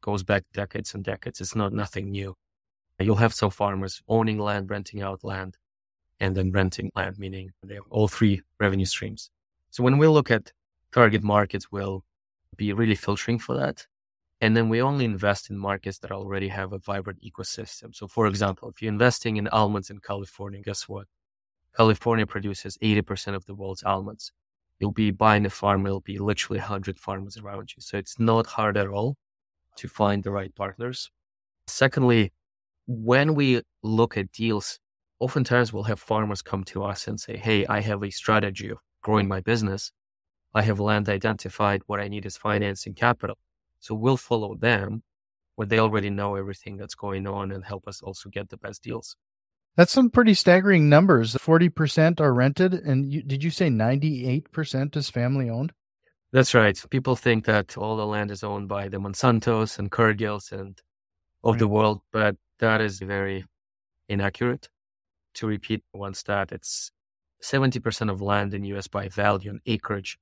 goes 0.00 0.22
back 0.22 0.44
decades 0.52 0.94
and 0.94 1.04
decades. 1.04 1.40
It's 1.40 1.54
not 1.54 1.72
nothing 1.72 2.10
new. 2.10 2.34
You'll 2.98 3.16
have 3.16 3.34
some 3.34 3.50
farmers 3.50 4.02
owning 4.08 4.38
land, 4.38 4.70
renting 4.70 5.02
out 5.02 5.24
land, 5.24 5.56
and 6.20 6.36
then 6.36 6.52
renting 6.52 6.90
land, 6.94 7.18
meaning 7.18 7.50
they 7.62 7.74
have 7.74 7.84
all 7.90 8.08
three 8.08 8.42
revenue 8.60 8.84
streams. 8.84 9.30
So 9.70 9.82
when 9.82 9.98
we 9.98 10.06
look 10.06 10.30
at 10.30 10.52
target 10.92 11.22
markets, 11.22 11.72
we'll 11.72 12.04
be 12.56 12.72
really 12.72 12.94
filtering 12.94 13.38
for 13.38 13.56
that. 13.56 13.86
And 14.42 14.56
then 14.56 14.68
we 14.68 14.82
only 14.82 15.04
invest 15.04 15.50
in 15.50 15.56
markets 15.56 15.98
that 16.00 16.10
already 16.10 16.48
have 16.48 16.72
a 16.72 16.78
vibrant 16.78 17.22
ecosystem. 17.22 17.94
So, 17.94 18.08
for 18.08 18.26
example, 18.26 18.68
if 18.68 18.82
you're 18.82 18.92
investing 18.92 19.36
in 19.36 19.46
almonds 19.46 19.88
in 19.88 20.00
California, 20.00 20.60
guess 20.60 20.88
what? 20.88 21.06
California 21.76 22.26
produces 22.26 22.76
80% 22.82 23.36
of 23.36 23.46
the 23.46 23.54
world's 23.54 23.84
almonds. 23.84 24.32
You'll 24.80 24.90
be 24.90 25.12
buying 25.12 25.46
a 25.46 25.50
farm, 25.50 25.86
it'll 25.86 26.00
be 26.00 26.18
literally 26.18 26.58
100 26.58 26.98
farmers 26.98 27.36
around 27.36 27.70
you. 27.76 27.82
So, 27.82 27.96
it's 27.96 28.18
not 28.18 28.48
hard 28.48 28.76
at 28.76 28.88
all 28.88 29.16
to 29.76 29.86
find 29.86 30.24
the 30.24 30.32
right 30.32 30.52
partners. 30.56 31.08
Secondly, 31.68 32.32
when 32.88 33.36
we 33.36 33.62
look 33.84 34.16
at 34.16 34.32
deals, 34.32 34.80
oftentimes 35.20 35.72
we'll 35.72 35.84
have 35.84 36.00
farmers 36.00 36.42
come 36.42 36.64
to 36.64 36.82
us 36.82 37.06
and 37.06 37.20
say, 37.20 37.36
Hey, 37.36 37.64
I 37.66 37.78
have 37.80 38.02
a 38.02 38.10
strategy 38.10 38.70
of 38.70 38.78
growing 39.02 39.28
my 39.28 39.40
business. 39.40 39.92
I 40.52 40.62
have 40.62 40.80
land 40.80 41.08
identified. 41.08 41.82
What 41.86 42.00
I 42.00 42.08
need 42.08 42.26
is 42.26 42.36
financing 42.36 42.94
capital. 42.94 43.38
So 43.82 43.96
we'll 43.96 44.16
follow 44.16 44.54
them 44.54 45.02
where 45.56 45.66
they 45.66 45.80
already 45.80 46.08
know 46.08 46.36
everything 46.36 46.76
that's 46.76 46.94
going 46.94 47.26
on 47.26 47.50
and 47.50 47.64
help 47.64 47.88
us 47.88 48.00
also 48.00 48.30
get 48.30 48.48
the 48.48 48.56
best 48.56 48.82
deals. 48.82 49.16
That's 49.76 49.92
some 49.92 50.08
pretty 50.08 50.34
staggering 50.34 50.88
numbers. 50.88 51.34
40% 51.34 52.20
are 52.20 52.32
rented. 52.32 52.74
And 52.74 53.12
you, 53.12 53.22
did 53.22 53.42
you 53.42 53.50
say 53.50 53.68
98% 53.68 54.96
is 54.96 55.10
family 55.10 55.50
owned? 55.50 55.72
That's 56.32 56.54
right. 56.54 56.80
People 56.90 57.16
think 57.16 57.44
that 57.46 57.76
all 57.76 57.96
the 57.96 58.06
land 58.06 58.30
is 58.30 58.44
owned 58.44 58.68
by 58.68 58.88
the 58.88 58.98
Monsantos 58.98 59.80
and 59.80 59.90
Cargills 59.90 60.52
and 60.52 60.80
of 61.42 61.54
right. 61.54 61.58
the 61.58 61.68
world, 61.68 62.02
but 62.12 62.36
that 62.60 62.80
is 62.80 63.00
very 63.00 63.44
inaccurate. 64.08 64.68
To 65.34 65.48
repeat 65.48 65.82
one 65.90 66.14
stat, 66.14 66.52
it's 66.52 66.92
70% 67.42 68.10
of 68.10 68.22
land 68.22 68.54
in 68.54 68.64
US 68.64 68.86
by 68.86 69.08
value 69.08 69.50
and 69.50 69.60
acreage 69.66 70.18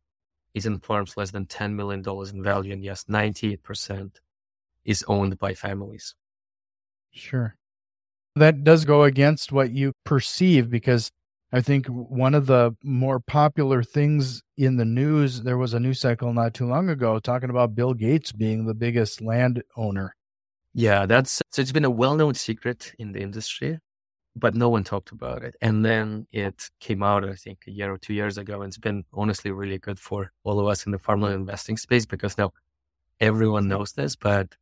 is 0.54 0.66
in 0.66 0.78
farms 0.78 1.16
less 1.16 1.30
than 1.30 1.46
$10 1.46 1.74
million 1.74 2.02
in 2.06 2.42
value. 2.42 2.72
And 2.72 2.84
yes, 2.84 3.04
98% 3.04 4.16
is 4.84 5.04
owned 5.06 5.38
by 5.38 5.54
families. 5.54 6.14
Sure. 7.12 7.56
That 8.36 8.64
does 8.64 8.84
go 8.84 9.02
against 9.04 9.52
what 9.52 9.72
you 9.72 9.92
perceive 10.04 10.70
because 10.70 11.10
I 11.52 11.60
think 11.60 11.86
one 11.86 12.34
of 12.34 12.46
the 12.46 12.76
more 12.84 13.18
popular 13.18 13.82
things 13.82 14.42
in 14.56 14.76
the 14.76 14.84
news, 14.84 15.42
there 15.42 15.58
was 15.58 15.74
a 15.74 15.80
news 15.80 16.00
cycle 16.00 16.32
not 16.32 16.54
too 16.54 16.66
long 16.66 16.88
ago 16.88 17.18
talking 17.18 17.50
about 17.50 17.74
Bill 17.74 17.92
Gates 17.92 18.30
being 18.30 18.66
the 18.66 18.74
biggest 18.74 19.20
landowner. 19.20 20.14
Yeah, 20.72 21.06
that's 21.06 21.42
so 21.50 21.60
it's 21.60 21.72
been 21.72 21.84
a 21.84 21.90
well 21.90 22.14
known 22.14 22.34
secret 22.34 22.92
in 23.00 23.10
the 23.10 23.20
industry 23.20 23.80
but 24.40 24.54
no 24.54 24.68
one 24.68 24.84
talked 24.84 25.12
about 25.12 25.42
it. 25.42 25.54
And 25.60 25.84
then 25.84 26.26
it 26.32 26.70
came 26.80 27.02
out, 27.02 27.24
I 27.28 27.34
think, 27.34 27.64
a 27.66 27.70
year 27.70 27.92
or 27.92 27.98
two 27.98 28.14
years 28.14 28.38
ago. 28.38 28.62
And 28.62 28.70
it's 28.70 28.78
been 28.78 29.04
honestly 29.12 29.50
really 29.50 29.78
good 29.78 29.98
for 29.98 30.32
all 30.44 30.58
of 30.58 30.66
us 30.66 30.86
in 30.86 30.92
the 30.92 30.98
farmland 30.98 31.34
investing 31.34 31.76
space 31.76 32.06
because 32.06 32.38
now 32.38 32.52
everyone 33.20 33.64
mm-hmm. 33.64 33.78
knows 33.78 33.92
this. 33.92 34.16
But 34.16 34.56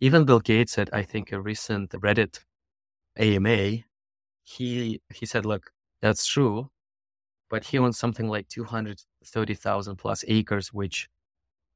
even 0.00 0.24
Bill 0.24 0.40
Gates 0.40 0.78
at, 0.78 0.92
I 0.92 1.02
think, 1.02 1.32
a 1.32 1.40
recent 1.40 1.90
Reddit 1.92 2.40
AMA, 3.18 3.84
he 4.42 5.00
he 5.14 5.26
said, 5.26 5.46
look, 5.46 5.70
that's 6.02 6.26
true, 6.26 6.70
but 7.50 7.64
he 7.64 7.78
owns 7.78 7.98
something 7.98 8.28
like 8.28 8.48
230,000 8.48 9.96
plus 9.96 10.24
acres, 10.28 10.72
which 10.72 11.08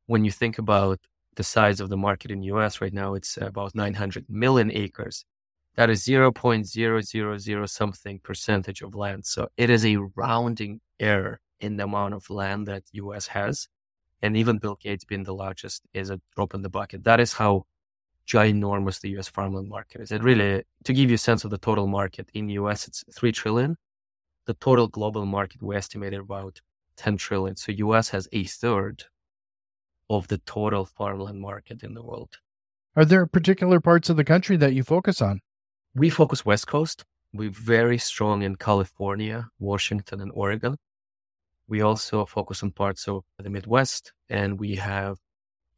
when 0.07 0.25
you 0.25 0.31
think 0.31 0.59
about 0.59 1.01
the 1.37 1.45
size 1.45 1.81
of 1.81 1.89
the 1.89 1.97
market 1.97 2.31
in 2.31 2.41
the 2.41 2.47
US 2.47 2.81
right 2.81 2.93
now, 2.93 3.15
it's 3.15 3.37
about 3.37 3.75
900 3.75 4.27
million 4.29 4.71
acres 4.73 5.25
that 5.77 5.91
is 5.91 6.05
0.000 6.05 7.69
something 7.69 8.19
percentage 8.21 8.83
of 8.83 8.95
land. 8.95 9.27
So 9.27 9.49
it 9.57 9.71
is 9.71 9.85
a 9.85 9.97
rounding 10.15 10.81
error 11.01 11.41
in 11.61 11.77
the 11.77 11.85
amount 11.85 12.15
of 12.15 12.31
land 12.31 12.67
that 12.69 12.85
US 12.93 13.27
has. 13.29 13.69
And 14.23 14.37
even 14.37 14.59
Bill 14.59 14.77
Gates 14.81 15.05
being 15.05 15.25
the 15.25 15.35
largest 15.35 15.83
is 15.93 16.11
a 16.11 16.21
drop 16.35 16.55
in 16.55 16.63
the 16.63 16.71
bucket. 16.71 17.05
That 17.05 17.21
is 17.21 17.35
how 17.35 17.67
ginormous 18.27 19.01
the 19.01 19.11
US 19.19 19.29
farmland 19.29 19.69
market 19.69 20.01
is. 20.01 20.13
It 20.13 20.23
really, 20.23 20.63
to 20.85 20.93
give 20.93 21.11
you 21.11 21.17
a 21.17 21.19
sense 21.19 21.45
of 21.45 21.51
the 21.51 21.59
total 21.59 21.87
market 21.87 22.31
in 22.33 22.49
US, 22.51 22.87
it's 22.89 23.05
3 23.13 23.33
trillion. 23.33 23.77
The 24.47 24.55
total 24.55 24.89
global 24.89 25.27
market, 25.27 25.63
we 25.63 25.77
estimated 25.77 26.21
about 26.21 26.61
10 26.97 27.17
trillion. 27.17 27.57
So 27.57 27.73
US 27.73 28.11
has 28.11 28.29
a 28.33 28.45
third 28.45 29.05
of 30.09 30.29
the 30.29 30.39
total 30.39 30.85
farmland 30.85 31.41
market 31.41 31.83
in 31.83 31.95
the 31.95 32.03
world. 32.03 32.39
Are 32.97 33.05
there 33.05 33.27
particular 33.27 33.81
parts 33.81 34.09
of 34.09 34.17
the 34.17 34.25
country 34.25 34.57
that 34.59 34.73
you 34.73 34.85
focus 34.85 35.21
on? 35.21 35.41
We 35.95 36.11
focus 36.11 36.45
West 36.45 36.67
Coast. 36.67 37.05
We're 37.33 37.51
very 37.51 37.99
strong 37.99 38.43
in 38.43 38.57
California, 38.57 39.49
Washington, 39.59 40.21
and 40.21 40.31
Oregon. 40.35 40.77
We 41.69 41.81
also 41.81 42.27
focus 42.27 42.63
on 42.63 42.73
parts 42.73 43.09
of 43.09 43.23
the 43.39 43.51
Midwest, 43.51 44.13
and 44.29 44.59
we 44.59 44.77
have 44.77 45.19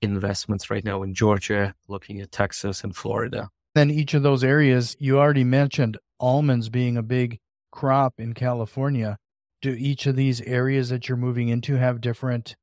investments 0.02 0.70
right 0.70 0.84
now 0.84 1.02
in 1.02 1.14
Georgia, 1.14 1.74
looking 1.88 2.20
at 2.20 2.32
Texas 2.32 2.82
and 2.82 2.94
Florida. 2.94 3.50
Then 3.74 3.90
each 3.90 4.14
of 4.14 4.22
those 4.22 4.42
areas, 4.42 4.96
you 4.98 5.18
already 5.18 5.44
mentioned 5.44 5.98
almonds 6.18 6.68
being 6.68 6.96
a 6.96 7.02
big 7.02 7.38
crop 7.70 8.14
in 8.18 8.32
California. 8.32 9.18
Do 9.62 9.72
each 9.72 10.06
of 10.06 10.16
these 10.16 10.40
areas 10.42 10.88
that 10.88 11.08
you're 11.08 11.16
moving 11.16 11.48
into 11.48 11.76
have 11.76 12.00
different 12.00 12.56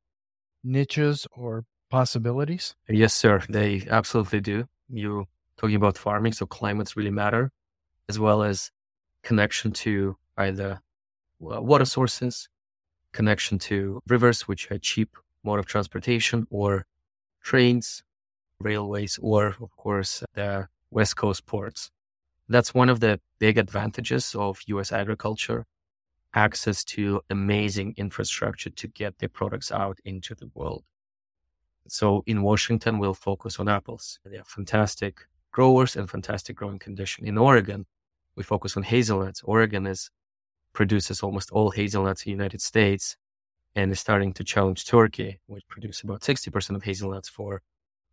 niches 0.63 1.27
or 1.31 1.65
possibilities? 1.89 2.75
Yes, 2.89 3.13
sir. 3.13 3.41
They 3.47 3.87
absolutely 3.89 4.41
do. 4.41 4.67
You 4.89 5.27
talking 5.63 5.77
about 5.77 5.97
farming. 5.97 6.33
So 6.33 6.45
climates 6.45 6.97
really 6.97 7.09
matter, 7.09 7.49
as 8.09 8.19
well 8.19 8.43
as 8.43 8.69
connection 9.23 9.71
to 9.71 10.17
either 10.37 10.81
uh, 11.41 11.61
water 11.61 11.85
sources, 11.85 12.49
connection 13.13 13.59
to 13.59 14.01
rivers, 14.09 14.41
which 14.41 14.69
are 14.71 14.77
cheap 14.77 15.15
mode 15.41 15.59
of 15.59 15.65
transportation, 15.65 16.45
or 16.49 16.85
trains, 17.41 18.03
railways, 18.59 19.17
or 19.21 19.55
of 19.61 19.71
course 19.77 20.21
the 20.33 20.67
West 20.91 21.15
Coast 21.15 21.45
ports. 21.45 21.91
That's 22.49 22.73
one 22.73 22.89
of 22.89 22.99
the 22.99 23.21
big 23.39 23.57
advantages 23.57 24.35
of 24.35 24.59
US 24.67 24.91
agriculture 24.91 25.65
access 26.33 26.83
to 26.83 27.21
amazing 27.29 27.93
infrastructure 27.95 28.69
to 28.69 28.87
get 28.87 29.19
their 29.19 29.29
products 29.29 29.71
out 29.71 29.99
into 30.03 30.35
the 30.35 30.49
world. 30.53 30.83
So 31.87 32.23
in 32.25 32.41
Washington, 32.41 32.99
we'll 32.99 33.13
focus 33.13 33.59
on 33.59 33.69
apples. 33.69 34.19
They 34.25 34.37
are 34.37 34.43
fantastic 34.43 35.25
growers 35.53 35.95
and 35.95 36.09
fantastic 36.09 36.57
growing 36.57 36.79
condition. 36.79 37.25
In 37.25 37.37
Oregon, 37.37 37.85
we 38.35 38.43
focus 38.43 38.75
on 38.75 38.83
hazelnuts. 38.83 39.41
Oregon 39.43 39.87
is 39.87 40.09
produces 40.73 41.21
almost 41.21 41.51
all 41.51 41.69
hazelnuts 41.69 42.23
in 42.23 42.31
the 42.31 42.35
United 42.35 42.59
States 42.59 43.15
and 43.75 43.91
is 43.91 43.99
starting 43.99 44.33
to 44.33 44.43
challenge 44.43 44.85
Turkey, 44.85 45.39
which 45.45 45.67
produces 45.67 46.03
about 46.03 46.21
60% 46.21 46.75
of 46.75 46.83
hazelnuts 46.83 47.29
for 47.29 47.61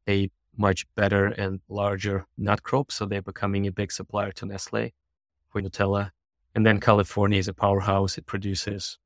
a 0.08 0.30
much 0.56 0.86
better 0.94 1.26
and 1.26 1.60
larger 1.68 2.26
nut 2.36 2.62
crop. 2.62 2.92
So 2.92 3.06
they're 3.06 3.22
becoming 3.22 3.66
a 3.66 3.72
big 3.72 3.90
supplier 3.92 4.32
to 4.32 4.46
Nestle 4.46 4.92
for 5.48 5.60
Nutella. 5.60 6.10
And 6.54 6.66
then 6.66 6.80
California 6.80 7.38
is 7.38 7.48
a 7.48 7.54
powerhouse. 7.54 8.18
It 8.18 8.26
produces 8.26 8.98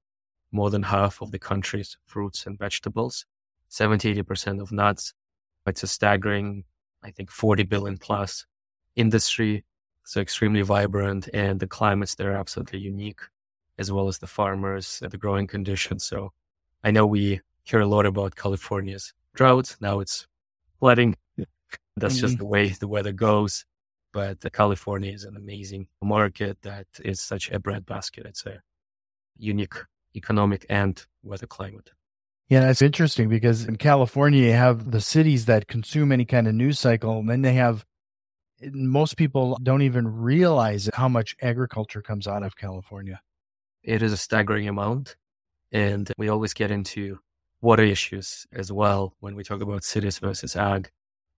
more 0.50 0.70
than 0.70 0.84
half 0.84 1.20
of 1.20 1.30
the 1.30 1.38
country's 1.38 1.96
fruits 2.06 2.46
and 2.46 2.58
vegetables, 2.58 3.26
70, 3.68 4.14
80% 4.22 4.60
of 4.60 4.72
nuts. 4.72 5.12
It's 5.66 5.82
a 5.82 5.86
staggering 5.86 6.64
I 7.04 7.10
think 7.10 7.30
40 7.30 7.64
billion 7.64 7.98
plus 7.98 8.46
industry. 8.96 9.64
So 10.04 10.20
extremely 10.20 10.62
vibrant 10.62 11.28
and 11.32 11.60
the 11.60 11.66
climates 11.66 12.14
there 12.14 12.32
are 12.32 12.36
absolutely 12.36 12.80
unique 12.80 13.20
as 13.78 13.90
well 13.90 14.08
as 14.08 14.18
the 14.18 14.26
farmers 14.26 15.00
and 15.02 15.10
the 15.10 15.18
growing 15.18 15.46
conditions. 15.46 16.04
So 16.04 16.32
I 16.82 16.90
know 16.90 17.06
we 17.06 17.40
hear 17.64 17.80
a 17.80 17.86
lot 17.86 18.06
about 18.06 18.36
California's 18.36 19.12
droughts. 19.34 19.76
Now 19.80 20.00
it's 20.00 20.26
flooding. 20.78 21.16
That's 21.96 22.14
mm-hmm. 22.14 22.20
just 22.20 22.38
the 22.38 22.44
way 22.44 22.68
the 22.68 22.88
weather 22.88 23.12
goes. 23.12 23.64
But 24.12 24.44
California 24.52 25.12
is 25.12 25.24
an 25.24 25.36
amazing 25.36 25.88
market 26.00 26.58
that 26.62 26.86
is 27.02 27.20
such 27.20 27.50
a 27.50 27.58
breadbasket. 27.58 28.26
It's 28.26 28.46
a 28.46 28.60
unique 29.36 29.74
economic 30.14 30.64
and 30.68 31.04
weather 31.24 31.48
climate. 31.48 31.90
Yeah, 32.48 32.60
that's 32.60 32.82
interesting 32.82 33.28
because 33.28 33.64
in 33.64 33.76
California, 33.76 34.46
you 34.46 34.52
have 34.52 34.90
the 34.90 35.00
cities 35.00 35.46
that 35.46 35.66
consume 35.66 36.12
any 36.12 36.24
kind 36.24 36.46
of 36.46 36.54
news 36.54 36.78
cycle, 36.78 37.18
and 37.18 37.28
then 37.28 37.42
they 37.42 37.54
have 37.54 37.84
most 38.72 39.16
people 39.16 39.58
don't 39.62 39.82
even 39.82 40.06
realize 40.08 40.88
how 40.94 41.08
much 41.08 41.36
agriculture 41.42 42.02
comes 42.02 42.26
out 42.26 42.42
of 42.42 42.56
California. 42.56 43.20
It 43.82 44.02
is 44.02 44.12
a 44.12 44.16
staggering 44.16 44.68
amount. 44.68 45.16
And 45.72 46.10
we 46.18 46.28
always 46.28 46.54
get 46.54 46.70
into 46.70 47.18
water 47.60 47.82
issues 47.82 48.46
as 48.52 48.70
well 48.72 49.14
when 49.20 49.34
we 49.34 49.44
talk 49.44 49.60
about 49.60 49.84
cities 49.84 50.18
versus 50.18 50.56
ag. 50.56 50.90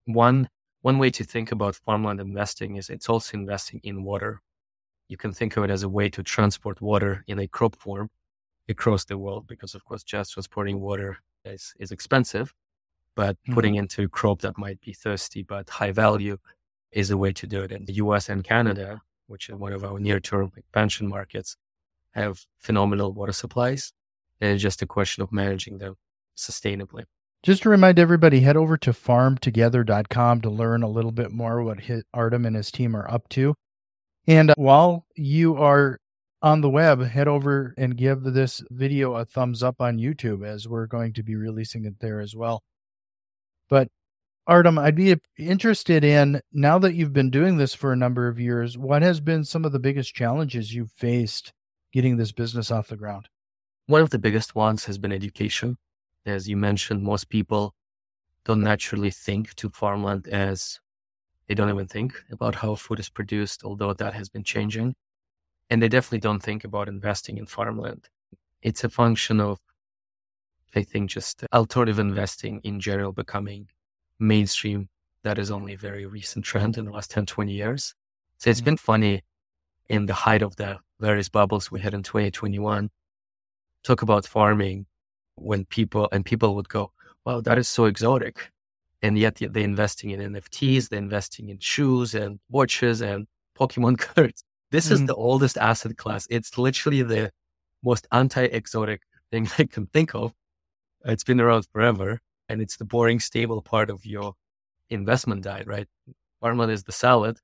One, 0.05 0.49
one 0.81 0.99
way 0.99 1.09
to 1.11 1.23
think 1.23 1.51
about 1.51 1.75
farmland 1.75 2.19
investing 2.21 2.75
is 2.77 2.89
it's 2.89 3.09
also 3.09 3.37
investing 3.37 3.81
in 3.83 4.03
water. 4.03 4.41
You 5.09 5.17
can 5.17 5.33
think 5.33 5.57
of 5.57 5.63
it 5.63 5.71
as 5.71 5.83
a 5.83 5.89
way 5.89 6.09
to 6.09 6.23
transport 6.23 6.81
water 6.81 7.23
in 7.27 7.39
a 7.39 7.47
crop 7.47 7.75
form 7.77 8.09
across 8.69 9.05
the 9.05 9.17
world 9.17 9.47
because, 9.47 9.75
of 9.75 9.83
course, 9.85 10.03
just 10.03 10.33
transporting 10.33 10.79
water 10.79 11.17
is, 11.45 11.73
is 11.79 11.91
expensive. 11.91 12.53
But 13.15 13.35
mm-hmm. 13.35 13.53
putting 13.53 13.75
into 13.75 14.07
crop 14.09 14.41
that 14.41 14.57
might 14.57 14.79
be 14.81 14.93
thirsty 14.93 15.43
but 15.43 15.69
high 15.69 15.91
value 15.91 16.37
is 16.91 17.11
a 17.11 17.17
way 17.17 17.33
to 17.33 17.47
do 17.47 17.63
it. 17.63 17.71
In 17.71 17.85
the 17.85 17.93
US 17.93 18.29
and 18.29 18.43
Canada, 18.43 19.01
which 19.27 19.49
is 19.49 19.55
one 19.55 19.73
of 19.73 19.83
our 19.83 19.99
near 19.99 20.19
term 20.19 20.51
expansion 20.55 21.07
markets, 21.07 21.57
have 22.11 22.45
phenomenal 22.59 23.13
water 23.13 23.31
supplies. 23.33 23.93
And 24.39 24.51
it's 24.51 24.63
just 24.63 24.81
a 24.81 24.85
question 24.85 25.23
of 25.23 25.31
managing 25.31 25.79
them 25.79 25.95
sustainably. 26.37 27.03
Just 27.43 27.63
to 27.63 27.69
remind 27.69 27.99
everybody, 27.99 28.41
head 28.41 28.57
over 28.57 28.77
to 28.77 28.91
farmtogether.com 28.91 30.41
to 30.41 30.49
learn 30.49 30.83
a 30.83 30.89
little 30.89 31.11
bit 31.11 31.31
more 31.31 31.63
what 31.63 31.79
Artem 32.13 32.45
and 32.45 32.55
his 32.55 32.71
team 32.71 32.95
are 32.95 33.09
up 33.09 33.29
to. 33.29 33.55
And 34.27 34.53
while 34.57 35.05
you 35.15 35.55
are 35.55 35.99
on 36.41 36.61
the 36.61 36.69
web, 36.69 37.03
head 37.03 37.27
over 37.27 37.73
and 37.77 37.97
give 37.97 38.21
this 38.23 38.63
video 38.69 39.15
a 39.15 39.25
thumbs 39.25 39.63
up 39.63 39.81
on 39.81 39.97
YouTube 39.97 40.45
as 40.45 40.67
we're 40.67 40.85
going 40.85 41.13
to 41.13 41.23
be 41.23 41.35
releasing 41.35 41.85
it 41.85 41.99
there 41.99 42.19
as 42.19 42.35
well. 42.35 42.63
But 43.69 43.89
Artem, 44.45 44.77
I'd 44.77 44.95
be 44.95 45.15
interested 45.37 46.03
in 46.03 46.41
now 46.53 46.79
that 46.79 46.93
you've 46.93 47.11
been 47.11 47.29
doing 47.29 47.57
this 47.57 47.73
for 47.73 47.91
a 47.91 47.97
number 47.97 48.27
of 48.27 48.39
years, 48.39 48.77
what 48.77 49.01
has 49.01 49.19
been 49.19 49.43
some 49.43 49.65
of 49.65 49.71
the 49.71 49.79
biggest 49.79 50.13
challenges 50.13 50.73
you've 50.73 50.91
faced 50.91 51.51
getting 51.91 52.17
this 52.17 52.31
business 52.31 52.71
off 52.71 52.87
the 52.87 52.95
ground? 52.95 53.27
One 53.87 54.01
of 54.01 54.09
the 54.09 54.19
biggest 54.19 54.55
ones 54.55 54.85
has 54.85 54.97
been 54.97 55.11
education. 55.11 55.77
As 56.25 56.47
you 56.47 56.55
mentioned, 56.55 57.03
most 57.03 57.29
people 57.29 57.73
don't 58.45 58.61
naturally 58.61 59.11
think 59.11 59.53
to 59.55 59.69
farmland 59.69 60.27
as 60.27 60.79
they 61.47 61.55
don't 61.55 61.69
even 61.69 61.87
think 61.87 62.21
about 62.31 62.55
how 62.55 62.75
food 62.75 62.99
is 62.99 63.09
produced, 63.09 63.63
although 63.63 63.93
that 63.93 64.13
has 64.13 64.29
been 64.29 64.43
changing. 64.43 64.95
And 65.69 65.81
they 65.81 65.89
definitely 65.89 66.19
don't 66.19 66.41
think 66.41 66.63
about 66.63 66.87
investing 66.87 67.37
in 67.37 67.45
farmland. 67.45 68.09
It's 68.61 68.83
a 68.83 68.89
function 68.89 69.39
of, 69.39 69.59
I 70.75 70.83
think, 70.83 71.09
just 71.09 71.43
alternative 71.53 71.99
investing 71.99 72.61
in 72.63 72.79
general 72.79 73.11
becoming 73.11 73.67
mainstream. 74.19 74.89
That 75.23 75.37
is 75.37 75.51
only 75.51 75.73
a 75.73 75.77
very 75.77 76.05
recent 76.05 76.45
trend 76.45 76.77
in 76.77 76.85
the 76.85 76.91
last 76.91 77.11
10, 77.11 77.25
20 77.25 77.51
years. 77.51 77.95
So 78.37 78.49
it's 78.49 78.59
mm-hmm. 78.59 78.65
been 78.65 78.77
funny 78.77 79.23
in 79.89 80.05
the 80.05 80.13
height 80.13 80.41
of 80.41 80.55
the 80.55 80.79
various 80.99 81.29
bubbles 81.29 81.71
we 81.71 81.79
had 81.79 81.93
in 81.93 82.03
2021, 82.03 82.89
talk 83.83 84.01
about 84.01 84.25
farming 84.25 84.85
when 85.35 85.65
people, 85.65 86.09
and 86.11 86.25
people 86.25 86.55
would 86.55 86.69
go, 86.69 86.91
wow, 87.25 87.41
that 87.41 87.57
is 87.57 87.67
so 87.67 87.85
exotic. 87.85 88.51
And 89.01 89.17
yet 89.17 89.35
they're 89.35 89.63
investing 89.63 90.11
in 90.11 90.33
NFTs, 90.33 90.89
they're 90.89 90.99
investing 90.99 91.49
in 91.49 91.59
shoes 91.59 92.15
and 92.15 92.39
watches 92.49 93.01
and 93.01 93.27
Pokemon 93.57 93.97
cards. 94.15 94.43
This 94.71 94.89
mm 94.89 94.91
is 94.93 95.05
the 95.05 95.15
oldest 95.15 95.57
asset 95.57 95.97
class. 95.97 96.27
It's 96.29 96.57
literally 96.57 97.03
the 97.03 97.31
most 97.83 98.07
anti 98.11 98.43
exotic 98.43 99.01
thing 99.31 99.49
I 99.57 99.65
can 99.65 99.87
think 99.87 100.13
of. 100.15 100.33
It's 101.05 101.23
been 101.23 101.39
around 101.39 101.67
forever 101.71 102.19
and 102.49 102.61
it's 102.61 102.77
the 102.77 102.85
boring, 102.85 103.19
stable 103.19 103.61
part 103.61 103.89
of 103.89 104.05
your 104.05 104.33
investment 104.89 105.43
diet, 105.43 105.67
right? 105.67 105.87
Farmland 106.41 106.71
is 106.71 106.83
the 106.83 106.91
salad, 106.91 107.39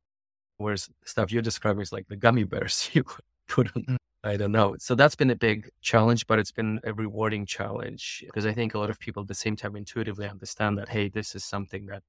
whereas 0.58 0.90
stuff 1.06 1.32
you're 1.32 1.42
describing 1.42 1.82
is 1.82 1.92
like 1.92 2.08
the 2.08 2.16
gummy 2.16 2.44
bears 2.44 2.90
you 2.94 3.04
put 3.48 3.76
on. 3.76 3.84
Mm. 3.84 3.98
I 4.26 4.38
don't 4.38 4.54
know. 4.54 4.78
So 4.80 4.96
that's 4.96 5.16
been 5.16 5.32
a 5.32 5.36
big 5.36 5.70
challenge, 5.82 6.28
but 6.28 6.40
it's 6.40 6.52
been 6.52 6.80
a 6.86 6.94
rewarding 6.94 7.46
challenge 7.46 8.24
because 8.26 8.46
I 8.46 8.54
think 8.54 8.74
a 8.74 8.80
lot 8.80 8.90
of 8.90 8.98
people 8.98 9.24
at 9.24 9.28
the 9.28 9.34
same 9.34 9.58
time 9.58 9.76
intuitively 9.76 10.30
understand 10.30 10.78
that, 10.78 10.88
hey, 10.88 11.10
this 11.10 11.36
is 11.36 11.44
something 11.44 11.88
that 11.88 12.04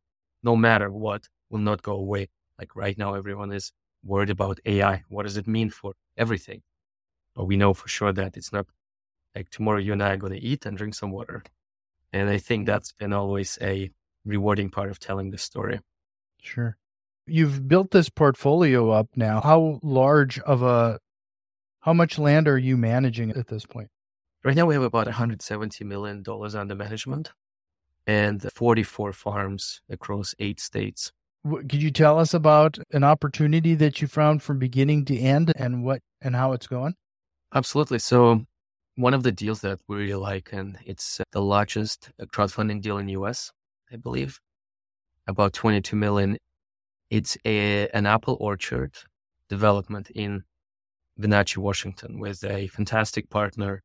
no 0.45 0.55
matter 0.55 0.93
what 0.93 1.29
will 1.51 1.59
not 1.59 1.83
go 1.83 1.95
away. 1.95 2.29
Like 2.57 2.77
right 2.77 2.97
now, 2.97 3.15
everyone 3.15 3.53
is 3.53 3.73
worried 4.05 4.31
about 4.31 4.61
AI. 4.65 5.03
What 5.09 5.25
does 5.25 5.37
it 5.37 5.47
mean 5.47 5.71
for 5.71 5.95
everything? 6.17 6.63
But 7.35 7.45
we 7.47 7.57
know 7.57 7.75
for 7.75 7.89
sure 7.89 8.13
that 8.13 8.37
it's 8.37 8.53
not 8.53 8.67
like 9.35 9.51
tomorrow 9.51 9.79
you 9.79 9.93
and 9.93 10.03
I 10.03 10.13
are 10.13 10.17
going 10.17 10.33
to 10.33 10.39
eat 10.43 10.67
and 10.67 10.77
drink 10.77 10.95
some 10.95 11.11
water. 11.11 11.43
And 12.13 12.29
I 12.29 12.39
think 12.39 12.67
that's 12.67 12.93
been 12.93 13.13
always 13.13 13.59
a 13.61 13.91
rewarding 14.25 14.71
part 14.71 14.91
of 14.91 15.01
telling 15.01 15.31
the 15.31 15.39
story. 15.39 15.81
Sure. 16.41 16.77
You've 17.27 17.67
built 17.67 17.91
this 17.91 18.09
portfolio 18.09 18.91
up 18.91 19.09
now. 19.17 19.41
How 19.41 19.81
large 19.83 20.39
of 20.41 20.63
a, 20.63 21.01
how 21.81 21.93
much 21.93 22.19
land 22.19 22.47
are 22.47 22.59
you 22.59 22.77
managing 22.77 23.31
at 23.31 23.49
this 23.49 23.67
point? 23.67 23.89
Right 24.45 24.55
now, 24.55 24.67
we 24.67 24.75
have 24.75 24.83
about 24.83 25.07
$170 25.07 25.83
million 25.87 26.23
under 26.29 26.75
management 26.75 27.33
and 28.07 28.43
44 28.53 29.13
farms 29.15 29.81
across 29.89 30.35
eight 30.39 30.61
states. 30.61 31.13
Could 31.45 31.83
you 31.83 31.91
tell 31.91 32.19
us 32.19 32.33
about 32.33 32.79
an 32.93 33.05
opportunity 33.05 33.75
that 33.75 34.01
you 34.01 34.09
found 34.09 34.43
from 34.43 34.59
beginning 34.59 35.05
to 35.07 35.19
end 35.19 35.53
and 35.57 35.85
what 35.85 36.01
and 36.23 36.35
how 36.35 36.53
it's 36.53 36.67
going? 36.67 36.95
Absolutely. 37.55 37.99
So 37.99 38.47
one 38.97 39.13
of 39.13 39.23
the 39.25 39.33
deals 39.33 39.61
that 39.61 39.79
we 39.87 39.97
really 39.97 40.15
like, 40.15 40.53
and 40.53 40.79
it's 40.87 41.21
uh, 41.21 41.25
the 41.33 41.43
largest 41.43 42.11
uh, 42.21 42.25
crowdfunding 42.25 42.81
deal 42.81 42.97
in 42.99 43.07
the 43.07 43.13
US, 43.13 43.53
I 43.93 43.97
believe, 43.97 44.41
about 45.27 45.53
22 45.53 45.97
million. 45.97 46.39
It's 47.11 47.37
a, 47.45 47.89
an 47.89 48.07
apple 48.07 48.39
orchard 48.41 48.95
development 49.49 50.11
in 50.11 50.45
Wenatchee, 51.19 51.61
Washington, 51.61 52.19
with 52.19 52.43
a 52.43 52.69
fantastic 52.69 53.29
partner, 53.29 53.83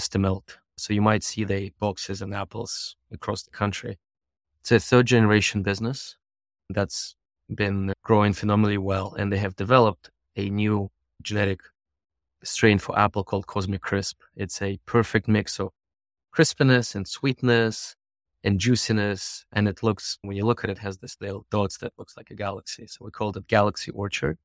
Stemilt. 0.00 0.56
So 0.78 0.92
you 0.92 1.02
might 1.02 1.24
see 1.24 1.44
the 1.44 1.72
boxes 1.80 2.22
and 2.22 2.32
apples 2.32 2.96
across 3.10 3.42
the 3.42 3.50
country. 3.50 3.98
It's 4.60 4.70
a 4.70 4.78
third 4.78 5.06
generation 5.06 5.62
business 5.62 6.16
that's 6.70 7.14
been 7.54 7.92
growing 8.02 8.32
phenomenally 8.32 8.78
well, 8.78 9.14
and 9.18 9.32
they 9.32 9.38
have 9.38 9.56
developed 9.56 10.10
a 10.36 10.50
new 10.50 10.90
genetic 11.22 11.60
strain 12.42 12.78
for 12.78 12.98
apple 12.98 13.24
called 13.24 13.46
Cosmic 13.46 13.80
Crisp. 13.80 14.20
It's 14.36 14.60
a 14.62 14.78
perfect 14.86 15.28
mix 15.28 15.58
of 15.58 15.70
crispness 16.30 16.94
and 16.94 17.08
sweetness 17.08 17.96
and 18.44 18.60
juiciness. 18.60 19.44
And 19.52 19.66
it 19.68 19.82
looks, 19.82 20.18
when 20.22 20.36
you 20.36 20.44
look 20.44 20.62
at 20.62 20.70
it, 20.70 20.74
it 20.74 20.78
has 20.78 20.98
this 20.98 21.16
little 21.20 21.46
dots 21.50 21.78
that 21.78 21.92
looks 21.98 22.16
like 22.16 22.30
a 22.30 22.34
galaxy. 22.34 22.86
So 22.86 23.04
we 23.04 23.10
called 23.10 23.36
it 23.36 23.48
Galaxy 23.48 23.90
Orchard. 23.90 24.38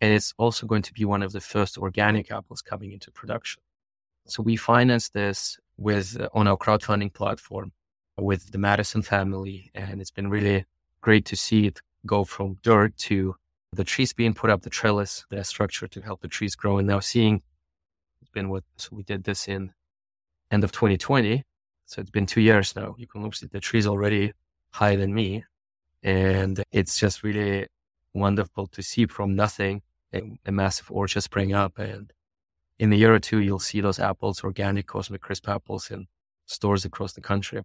And 0.00 0.12
it's 0.12 0.34
also 0.36 0.66
going 0.66 0.82
to 0.82 0.92
be 0.92 1.04
one 1.04 1.22
of 1.22 1.32
the 1.32 1.40
first 1.40 1.78
organic 1.78 2.30
apples 2.30 2.62
coming 2.62 2.92
into 2.92 3.10
production. 3.10 3.62
So 4.26 4.42
we 4.42 4.56
financed 4.56 5.14
this 5.14 5.58
with 5.76 6.20
uh, 6.20 6.28
on 6.34 6.46
our 6.46 6.56
crowdfunding 6.56 7.12
platform 7.12 7.72
with 8.16 8.52
the 8.52 8.58
Mathison 8.58 9.04
family. 9.04 9.70
And 9.74 10.00
it's 10.00 10.10
been 10.10 10.28
really 10.28 10.66
great 11.04 11.26
to 11.26 11.36
see 11.36 11.66
it 11.66 11.82
go 12.06 12.24
from 12.24 12.56
dirt 12.62 12.96
to 12.96 13.36
the 13.74 13.84
trees 13.84 14.14
being 14.14 14.32
put 14.32 14.48
up, 14.48 14.62
the 14.62 14.70
trellis, 14.70 15.26
the 15.28 15.44
structure 15.44 15.86
to 15.86 16.00
help 16.00 16.22
the 16.22 16.28
trees 16.28 16.56
grow. 16.56 16.78
And 16.78 16.88
now 16.88 17.00
seeing 17.00 17.42
it's 18.22 18.30
been 18.30 18.48
what 18.48 18.64
so 18.76 18.88
we 18.92 19.02
did 19.02 19.24
this 19.24 19.46
in 19.46 19.72
end 20.50 20.64
of 20.64 20.72
2020. 20.72 21.42
So 21.84 22.00
it's 22.00 22.10
been 22.10 22.24
two 22.24 22.40
years 22.40 22.74
now. 22.74 22.94
You 22.96 23.06
can 23.06 23.22
look 23.22 23.34
at 23.42 23.50
the 23.50 23.60
trees 23.60 23.86
already 23.86 24.32
higher 24.70 24.96
than 24.96 25.12
me. 25.12 25.44
And 26.02 26.62
it's 26.72 26.98
just 26.98 27.22
really 27.22 27.66
wonderful 28.14 28.66
to 28.68 28.82
see 28.82 29.04
from 29.04 29.36
nothing 29.36 29.82
a, 30.14 30.22
a 30.46 30.52
massive 30.52 30.90
orchard 30.90 31.20
spring 31.20 31.52
up. 31.52 31.78
And 31.78 32.12
in 32.78 32.90
a 32.94 32.96
year 32.96 33.14
or 33.14 33.18
two, 33.18 33.40
you'll 33.40 33.68
see 33.70 33.82
those 33.82 34.00
apples, 34.00 34.42
organic 34.42 34.86
cosmic 34.86 35.20
crisp 35.20 35.50
apples 35.50 35.90
in 35.90 36.06
stores 36.46 36.86
across 36.86 37.12
the 37.12 37.20
country. 37.20 37.60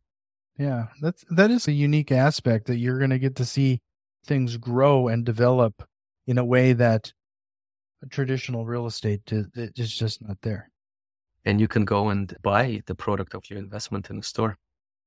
Yeah, 0.59 0.87
that's 1.01 1.23
that 1.29 1.51
is 1.51 1.67
a 1.67 1.71
unique 1.71 2.11
aspect 2.11 2.67
that 2.67 2.77
you're 2.77 2.97
going 2.97 3.11
to 3.11 3.17
get 3.17 3.37
to 3.37 3.45
see 3.45 3.79
things 4.25 4.57
grow 4.57 5.07
and 5.07 5.25
develop 5.25 5.83
in 6.27 6.37
a 6.37 6.43
way 6.43 6.73
that 6.73 7.13
traditional 8.09 8.65
real 8.65 8.85
estate 8.85 9.21
is 9.31 9.95
just 9.95 10.21
not 10.21 10.37
there. 10.41 10.69
And 11.45 11.61
you 11.61 11.69
can 11.69 11.85
go 11.85 12.09
and 12.09 12.35
buy 12.41 12.81
the 12.85 12.93
product 12.93 13.33
of 13.33 13.49
your 13.49 13.57
investment 13.57 14.09
in 14.09 14.17
the 14.17 14.23
store. 14.23 14.57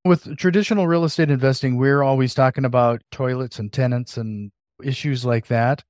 With 0.03 0.35
traditional 0.37 0.87
real 0.87 1.05
estate 1.05 1.29
investing, 1.29 1.77
we're 1.77 2.01
always 2.01 2.33
talking 2.33 2.65
about 2.65 3.03
toilets 3.11 3.59
and 3.59 3.71
tenants 3.71 4.17
and 4.17 4.51
issues 4.83 5.23
like 5.23 5.47
that. 5.47 5.83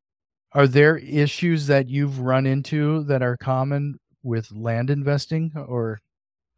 Are 0.51 0.67
there 0.67 0.97
issues 0.97 1.67
that 1.67 1.87
you've 1.87 2.19
run 2.19 2.45
into 2.45 3.03
that 3.05 3.23
are 3.23 3.37
common 3.37 3.95
with 4.21 4.51
land 4.51 4.89
investing 4.89 5.53
or 5.55 5.99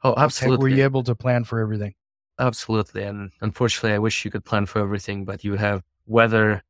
Oh, 0.04 0.14
absolutely. 0.18 0.64
Were 0.64 0.70
you 0.70 0.84
able 0.84 1.04
to 1.04 1.16
plan 1.16 1.46
for 1.46 1.60
everything? 1.60 1.94
Absolutely. 2.40 3.04
And 3.04 3.32
unfortunately, 3.42 3.94
I 3.94 4.00
wish 4.00 4.26
you 4.26 4.32
could 4.32 4.44
plan 4.46 4.66
for 4.66 4.80
everything, 4.80 5.24
but 5.26 5.44
you 5.44 5.56
have 5.56 5.84
weather 6.06 6.64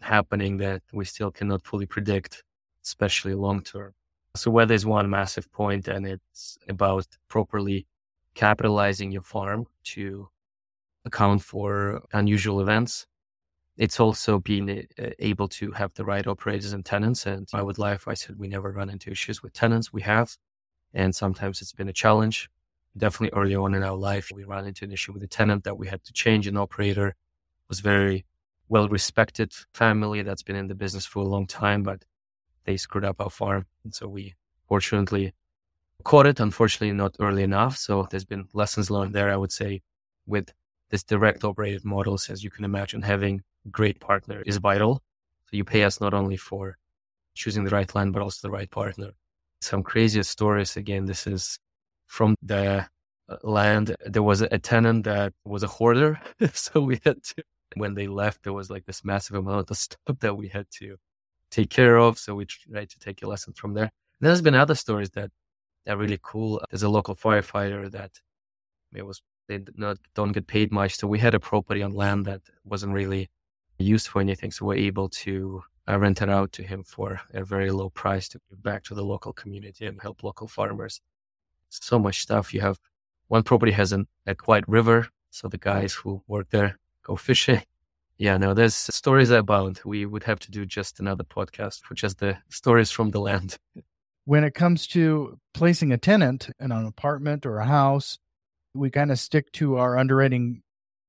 happening 0.00 0.58
that 0.58 0.82
we 0.92 1.04
still 1.06 1.30
cannot 1.30 1.64
fully 1.64 1.86
predict, 1.86 2.44
especially 2.84 3.34
long 3.34 3.62
term. 3.62 3.94
So 4.36 4.50
weather 4.50 4.74
is 4.74 4.86
one 4.86 5.10
massive 5.10 5.50
point 5.52 5.88
and 5.88 6.06
it's 6.06 6.58
about 6.68 7.06
properly 7.28 7.86
capitalizing 8.34 9.12
your 9.12 9.22
farm 9.22 9.66
to 9.84 10.28
account 11.06 11.42
for 11.42 12.02
unusual 12.12 12.60
events. 12.60 13.06
It's 13.78 14.00
also 14.00 14.38
being 14.40 14.86
uh, 14.98 15.10
able 15.20 15.48
to 15.48 15.72
have 15.72 15.94
the 15.94 16.04
right 16.04 16.26
operators 16.26 16.72
and 16.72 16.84
tenants. 16.84 17.26
And 17.26 17.48
I 17.54 17.62
would 17.62 17.78
Life, 17.78 18.08
I 18.08 18.14
said 18.14 18.38
we 18.38 18.48
never 18.48 18.72
run 18.72 18.90
into 18.90 19.10
issues 19.10 19.42
with 19.42 19.52
tenants. 19.54 19.92
We 19.92 20.02
have, 20.02 20.36
and 20.94 21.14
sometimes 21.14 21.62
it's 21.62 21.72
been 21.74 21.88
a 21.88 21.94
challenge. 21.94 22.50
Definitely 22.96 23.38
early 23.38 23.54
on 23.54 23.74
in 23.74 23.82
our 23.82 23.96
life, 23.96 24.30
we 24.34 24.44
ran 24.44 24.66
into 24.66 24.84
an 24.84 24.92
issue 24.92 25.12
with 25.12 25.22
a 25.22 25.26
tenant 25.26 25.64
that 25.64 25.78
we 25.78 25.88
had 25.88 26.04
to 26.04 26.12
change. 26.12 26.46
An 26.46 26.58
operator 26.58 27.14
was 27.68 27.80
very 27.80 28.26
well 28.68 28.88
respected 28.88 29.52
family 29.72 30.22
that's 30.22 30.42
been 30.42 30.56
in 30.56 30.68
the 30.68 30.74
business 30.74 31.06
for 31.06 31.20
a 31.20 31.28
long 31.28 31.46
time, 31.46 31.82
but 31.82 32.04
they 32.64 32.76
screwed 32.76 33.04
up 33.04 33.20
our 33.20 33.30
farm. 33.30 33.66
And 33.84 33.94
so 33.94 34.08
we 34.08 34.34
fortunately 34.66 35.32
caught 36.04 36.26
it, 36.26 36.40
unfortunately, 36.40 36.92
not 36.92 37.16
early 37.18 37.42
enough. 37.42 37.76
So 37.76 38.06
there's 38.10 38.24
been 38.24 38.48
lessons 38.52 38.90
learned 38.90 39.14
there, 39.14 39.30
I 39.30 39.36
would 39.36 39.52
say, 39.52 39.82
with 40.26 40.52
this 40.90 41.02
direct 41.02 41.44
operated 41.44 41.84
models. 41.84 42.28
As 42.28 42.44
you 42.44 42.50
can 42.50 42.64
imagine, 42.64 43.02
having 43.02 43.42
a 43.64 43.68
great 43.68 44.00
partner 44.00 44.42
is 44.44 44.58
vital. 44.58 45.02
So 45.46 45.56
you 45.56 45.64
pay 45.64 45.84
us 45.84 46.00
not 46.00 46.14
only 46.14 46.36
for 46.36 46.76
choosing 47.34 47.64
the 47.64 47.70
right 47.70 47.92
land, 47.94 48.12
but 48.12 48.22
also 48.22 48.46
the 48.46 48.52
right 48.52 48.70
partner. 48.70 49.12
Some 49.60 49.82
craziest 49.82 50.30
stories. 50.30 50.76
Again, 50.76 51.06
this 51.06 51.26
is 51.26 51.58
from 52.12 52.36
the 52.42 52.86
uh, 53.30 53.36
land. 53.42 53.96
There 54.04 54.22
was 54.22 54.42
a 54.42 54.58
tenant 54.58 55.04
that 55.04 55.32
was 55.46 55.62
a 55.62 55.66
hoarder. 55.66 56.20
so 56.52 56.82
we 56.82 57.00
had 57.04 57.22
to, 57.22 57.42
when 57.74 57.94
they 57.94 58.06
left, 58.06 58.42
there 58.42 58.52
was 58.52 58.68
like 58.68 58.84
this 58.84 59.02
massive 59.02 59.36
amount 59.36 59.70
of 59.70 59.76
stuff 59.78 60.18
that 60.20 60.36
we 60.36 60.48
had 60.48 60.66
to 60.80 60.96
take 61.50 61.70
care 61.70 61.96
of. 61.96 62.18
So 62.18 62.34
we 62.34 62.44
tried 62.44 62.90
to 62.90 62.98
take 62.98 63.22
a 63.22 63.26
lesson 63.26 63.54
from 63.54 63.72
there. 63.72 63.90
And 64.18 64.28
there's 64.28 64.42
been 64.42 64.54
other 64.54 64.74
stories 64.74 65.08
that 65.10 65.30
are 65.88 65.96
really 65.96 66.18
cool. 66.22 66.60
There's 66.70 66.82
a 66.82 66.90
local 66.90 67.16
firefighter 67.16 67.90
that 67.90 68.12
it 68.94 69.06
was 69.06 69.22
they 69.48 69.60
not 69.74 69.96
don't 70.14 70.32
get 70.32 70.46
paid 70.46 70.70
much, 70.70 70.96
so 70.96 71.08
we 71.08 71.18
had 71.18 71.34
a 71.34 71.40
property 71.40 71.82
on 71.82 71.92
land 71.92 72.26
that 72.26 72.42
wasn't 72.64 72.92
really 72.92 73.30
used 73.78 74.06
for 74.06 74.20
anything, 74.20 74.50
so 74.52 74.66
we're 74.66 74.86
able 74.90 75.08
to 75.08 75.62
uh, 75.88 75.98
rent 75.98 76.22
it 76.22 76.28
out 76.28 76.52
to 76.52 76.62
him 76.62 76.84
for 76.84 77.20
a 77.34 77.42
very 77.42 77.70
low 77.70 77.90
price 77.90 78.28
to 78.28 78.38
give 78.48 78.62
back 78.62 78.84
to 78.84 78.94
the 78.94 79.02
local 79.02 79.32
community 79.32 79.86
and 79.86 80.00
help 80.00 80.22
local 80.22 80.46
farmers. 80.46 81.00
So 81.80 81.98
much 81.98 82.20
stuff. 82.20 82.52
You 82.52 82.60
have 82.60 82.78
one 83.28 83.42
property 83.42 83.72
has 83.72 83.92
an, 83.92 84.06
a 84.26 84.34
quiet 84.34 84.64
river, 84.68 85.08
so 85.30 85.48
the 85.48 85.58
guys 85.58 85.94
who 85.94 86.22
work 86.26 86.50
there 86.50 86.78
go 87.02 87.16
fishing. 87.16 87.62
Yeah, 88.18 88.36
no, 88.36 88.54
there's 88.54 88.76
stories 88.76 89.30
abound. 89.30 89.80
We 89.84 90.06
would 90.06 90.22
have 90.24 90.38
to 90.40 90.50
do 90.50 90.64
just 90.64 91.00
another 91.00 91.24
podcast 91.24 91.80
for 91.82 91.94
just 91.94 92.18
the 92.18 92.38
stories 92.50 92.90
from 92.90 93.10
the 93.10 93.20
land. 93.20 93.58
When 94.24 94.44
it 94.44 94.54
comes 94.54 94.86
to 94.88 95.40
placing 95.52 95.90
a 95.90 95.98
tenant 95.98 96.48
in 96.60 96.70
an 96.70 96.86
apartment 96.86 97.44
or 97.44 97.58
a 97.58 97.66
house, 97.66 98.18
we 98.74 98.90
kind 98.90 99.10
of 99.10 99.18
stick 99.18 99.50
to 99.52 99.78
our 99.78 99.98
underwriting 99.98 100.62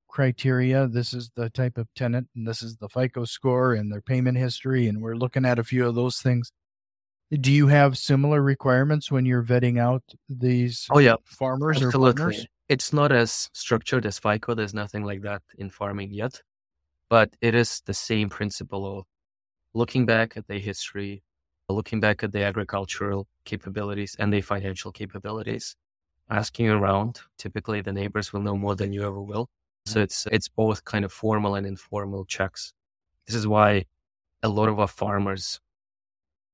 criteria. 0.08 0.88
This 0.88 1.14
is 1.14 1.30
the 1.36 1.52
type 1.52 1.78
of 1.78 1.88
tenant, 1.96 2.30
and 2.36 2.48
this 2.48 2.64
is 2.64 2.78
the 2.78 2.90
FICO 2.90 3.26
score 3.26 3.74
and 3.74 3.92
their 3.92 4.02
payment 4.02 4.40
history, 4.40 4.88
and 4.88 5.00
we're 5.00 5.16
looking 5.16 5.46
at 5.46 5.60
a 5.60 5.64
few 5.64 5.86
of 5.86 5.94
those 5.94 6.18
things. 6.18 6.52
Do 7.40 7.52
you 7.52 7.68
have 7.68 7.98
similar 7.98 8.42
requirements 8.42 9.12
when 9.12 9.26
you're 9.26 9.44
vetting 9.44 9.80
out 9.80 10.04
these 10.30 10.88
oh 10.92 11.00
yeah 11.00 11.16
farmers 11.26 11.82
Absolutely. 11.82 12.10
or 12.10 12.14
partners? 12.14 12.48
It's 12.70 12.94
not 12.94 13.12
as 13.12 13.50
structured 13.54 14.06
as 14.06 14.20
FICO. 14.20 14.54
There's 14.54 14.74
nothing 14.74 15.04
like 15.04 15.22
that 15.22 15.42
in 15.58 15.70
farming 15.70 16.12
yet, 16.12 16.42
but 17.10 17.36
it 17.42 17.56
is 17.56 17.82
the 17.86 17.94
same 17.94 18.30
principle 18.30 19.00
of 19.00 19.06
looking 19.74 20.06
back 20.06 20.38
at 20.38 20.48
their 20.48 20.60
history, 20.60 21.24
looking 21.70 22.00
back 22.00 22.24
at 22.24 22.32
the 22.32 22.44
agricultural 22.44 23.28
capabilities 23.46 24.16
and 24.20 24.32
their 24.32 24.42
financial 24.42 24.92
capabilities, 24.92 25.76
asking 26.30 26.70
around. 26.70 27.20
Typically, 27.38 27.82
the 27.82 27.94
neighbors 27.94 28.32
will 28.32 28.42
know 28.42 28.56
more 28.56 28.76
than 28.76 28.94
you 28.94 29.04
ever 29.06 29.22
will. 29.22 29.50
So 29.86 29.96
mm-hmm. 29.96 30.04
it's 30.04 30.28
it's 30.32 30.48
both 30.48 30.86
kind 30.86 31.04
of 31.04 31.12
formal 31.12 31.56
and 31.56 31.66
informal 31.66 32.26
checks. 32.26 32.74
This 33.28 33.36
is 33.36 33.48
why 33.48 33.86
a 34.44 34.50
lot 34.50 34.70
of 34.70 34.80
our 34.80 34.88
farmers 34.88 35.60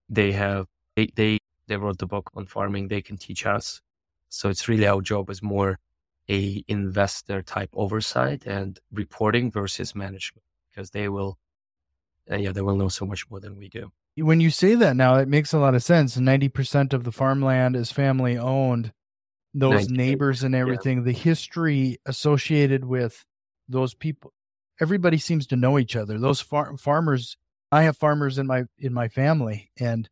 they 0.09 0.31
have 0.33 0.67
they 0.95 1.09
they, 1.15 1.39
they 1.67 1.77
wrote 1.77 1.99
the 1.99 2.07
book 2.07 2.29
on 2.35 2.45
farming. 2.45 2.87
They 2.87 3.01
can 3.01 3.17
teach 3.17 3.45
us. 3.45 3.81
So 4.29 4.49
it's 4.49 4.67
really 4.67 4.87
our 4.87 5.01
job 5.01 5.29
is 5.29 5.41
more 5.41 5.79
a 6.29 6.63
investor 6.67 7.41
type 7.41 7.69
oversight 7.73 8.45
and 8.45 8.79
reporting 8.91 9.51
versus 9.51 9.95
management 9.95 10.43
because 10.69 10.91
they 10.91 11.09
will 11.09 11.39
uh, 12.31 12.35
yeah 12.35 12.51
they 12.51 12.61
will 12.61 12.75
know 12.75 12.89
so 12.89 13.05
much 13.05 13.29
more 13.29 13.39
than 13.39 13.57
we 13.57 13.67
do 13.69 13.91
when 14.23 14.39
you 14.39 14.49
say 14.49 14.75
that 14.75 14.95
now, 14.95 15.15
it 15.15 15.27
makes 15.27 15.53
a 15.53 15.59
lot 15.59 15.75
of 15.75 15.83
sense. 15.83 16.17
90% 16.17 16.93
of 16.93 17.03
the 17.03 17.11
farmland 17.11 17.75
is 17.75 17.91
family 17.91 18.37
owned. 18.37 18.91
Those 19.53 19.89
neighbors 19.89 20.43
and 20.43 20.53
everything, 20.53 20.99
yeah. 20.99 21.03
the 21.05 21.11
history 21.11 21.97
associated 22.05 22.85
with 22.85 23.25
those 23.67 23.95
people, 23.95 24.31
everybody 24.79 25.17
seems 25.17 25.47
to 25.47 25.55
know 25.55 25.79
each 25.79 25.95
other. 25.95 26.19
Those 26.19 26.39
far- 26.39 26.77
farmers, 26.77 27.35
I 27.71 27.83
have 27.83 27.97
farmers 27.97 28.37
in 28.37 28.47
my 28.47 28.65
in 28.77 28.93
my 28.93 29.07
family, 29.07 29.71
and 29.79 30.09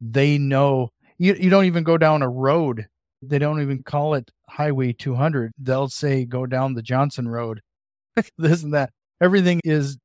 they 0.00 0.38
know. 0.38 0.90
You 1.18 1.34
you 1.34 1.50
don't 1.50 1.64
even 1.64 1.84
go 1.84 1.98
down 1.98 2.22
a 2.22 2.28
road. 2.28 2.86
They 3.22 3.38
don't 3.38 3.60
even 3.60 3.82
call 3.82 4.14
it 4.14 4.30
Highway 4.48 4.92
200. 4.92 5.52
They'll 5.58 5.88
say 5.88 6.24
go 6.24 6.46
down 6.46 6.74
the 6.74 6.82
Johnson 6.82 7.28
Road. 7.28 7.60
this 8.38 8.62
and 8.62 8.74
that. 8.74 8.90
Everything 9.20 9.60
is 9.64 9.98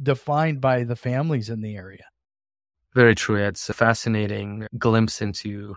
defined 0.00 0.60
by 0.60 0.84
the 0.84 0.96
families 0.96 1.50
in 1.50 1.60
the 1.60 1.74
area. 1.76 2.04
Very 2.94 3.14
true. 3.14 3.36
It's 3.36 3.68
a 3.68 3.74
fascinating 3.74 4.66
glimpse 4.78 5.20
into 5.20 5.76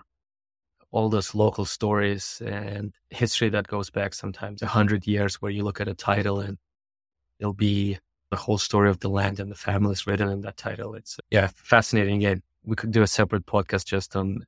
all 0.92 1.10
those 1.10 1.34
local 1.34 1.66
stories 1.66 2.42
and 2.46 2.94
history 3.10 3.50
that 3.50 3.68
goes 3.68 3.90
back 3.90 4.14
sometimes 4.14 4.62
a 4.62 4.68
hundred 4.68 5.08
years 5.08 5.42
where 5.42 5.52
you 5.52 5.64
look 5.64 5.82
at 5.82 5.88
a 5.88 5.96
title 5.96 6.40
and 6.40 6.58
it'll 7.40 7.54
be 7.54 7.98
the 8.34 8.38
whole 8.38 8.58
story 8.58 8.90
of 8.90 9.00
the 9.00 9.10
land 9.10 9.40
and 9.40 9.52
the 9.52 9.56
families 9.56 10.08
written 10.08 10.28
in 10.28 10.42
that 10.42 10.58
title. 10.58 10.96
It's 10.96 11.20
yeah, 11.30 11.50
fascinating. 11.54 12.16
Again, 12.16 12.42
we 12.66 12.76
could 12.76 12.90
do 12.90 13.04
a 13.04 13.08
separate 13.08 13.46
podcast 13.46 13.86
just 13.86 14.16
on 14.16 14.44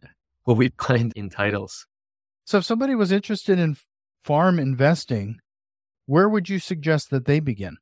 what 0.45 0.57
we 0.57 0.71
find 0.81 1.13
in 1.15 1.29
titles. 1.29 1.85
So 2.45 2.57
if 2.57 2.65
somebody 2.65 2.95
was 2.95 3.11
interested 3.11 3.59
in 3.59 3.77
farm 4.23 4.57
investing, 4.57 5.37
where 6.07 6.27
would 6.27 6.49
you 6.49 6.57
suggest 6.57 7.11
that 7.11 7.25
they 7.25 7.39
begin? 7.39 7.77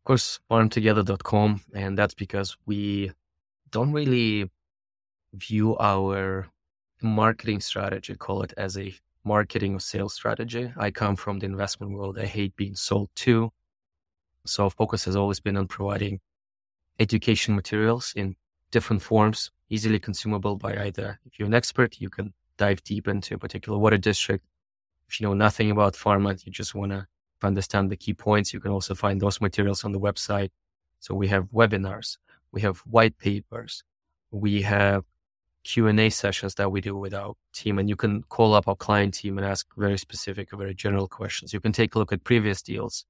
Of 0.00 0.04
course, 0.04 0.38
farmtogether.com. 0.50 1.62
And 1.72 1.96
that's 1.96 2.14
because 2.14 2.58
we 2.66 3.12
don't 3.70 3.92
really 3.92 4.50
view 5.32 5.78
our 5.78 6.50
marketing 7.00 7.60
strategy, 7.60 8.14
call 8.16 8.42
it 8.42 8.52
as 8.58 8.76
a 8.76 8.94
marketing 9.24 9.76
or 9.76 9.80
sales 9.80 10.12
strategy. 10.12 10.70
I 10.76 10.90
come 10.90 11.16
from 11.16 11.38
the 11.38 11.46
investment 11.46 11.92
world. 11.92 12.18
I 12.18 12.26
hate 12.26 12.54
being 12.54 12.74
sold 12.74 13.08
to. 13.24 13.50
So 14.48 14.70
focus 14.70 15.04
has 15.04 15.16
always 15.16 15.40
been 15.40 15.56
on 15.56 15.66
providing 15.66 16.20
education 16.98 17.54
materials 17.54 18.12
in 18.16 18.36
different 18.70 19.02
forms, 19.02 19.50
easily 19.68 19.98
consumable 19.98 20.56
by 20.56 20.76
either 20.76 21.20
if 21.24 21.38
you're 21.38 21.48
an 21.48 21.54
expert, 21.54 22.00
you 22.00 22.10
can 22.10 22.32
dive 22.56 22.82
deep 22.82 23.08
into 23.08 23.34
a 23.34 23.38
particular 23.38 23.78
water 23.78 23.98
district. 23.98 24.44
If 25.08 25.20
you 25.20 25.26
know 25.26 25.34
nothing 25.34 25.70
about 25.70 25.94
pharma, 25.94 26.44
you 26.44 26.52
just 26.52 26.74
want 26.74 26.92
to 26.92 27.06
understand 27.42 27.90
the 27.90 27.96
key 27.96 28.14
points, 28.14 28.52
you 28.52 28.60
can 28.60 28.72
also 28.72 28.94
find 28.94 29.20
those 29.20 29.40
materials 29.40 29.84
on 29.84 29.92
the 29.92 30.00
website. 30.00 30.50
So 30.98 31.14
we 31.14 31.28
have 31.28 31.44
webinars, 31.52 32.18
we 32.52 32.60
have 32.62 32.78
white 32.78 33.16
papers, 33.18 33.84
we 34.30 34.62
have 34.62 35.04
Q&A 35.64 36.10
sessions 36.10 36.54
that 36.56 36.72
we 36.72 36.80
do 36.80 36.96
with 36.96 37.14
our 37.14 37.34
team 37.52 37.78
and 37.78 37.88
you 37.88 37.96
can 37.96 38.22
call 38.24 38.54
up 38.54 38.68
our 38.68 38.74
client 38.74 39.14
team 39.14 39.38
and 39.38 39.46
ask 39.46 39.66
very 39.76 39.98
specific 39.98 40.52
or 40.52 40.56
very 40.56 40.74
general 40.74 41.06
questions. 41.06 41.52
You 41.52 41.60
can 41.60 41.72
take 41.72 41.94
a 41.94 41.98
look 41.98 42.12
at 42.12 42.24
previous 42.24 42.62
deals. 42.62 43.04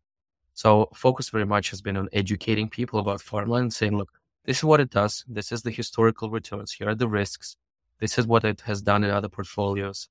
So 0.59 0.88
focus 0.92 1.29
very 1.29 1.47
much 1.47 1.71
has 1.71 1.81
been 1.81 1.97
on 1.97 2.09
educating 2.12 2.68
people 2.68 2.99
about 2.99 3.21
farmland 3.21 3.73
saying, 3.73 3.97
look, 3.97 4.11
this 4.44 4.57
is 4.57 4.64
what 4.64 4.81
it 4.81 4.90
does. 4.90 5.25
This 5.29 5.53
is 5.53 5.62
the 5.62 5.71
historical 5.71 6.31
returns. 6.31 6.73
Here 6.73 6.88
are 6.88 6.97
the 6.97 7.07
risks. 7.07 7.57
This 8.01 8.18
is 8.18 8.27
what 8.27 8.42
it 8.42 8.62
has 8.62 8.83
done 8.83 9.05
in 9.05 9.11
other 9.11 9.29
portfolios. 9.29 10.09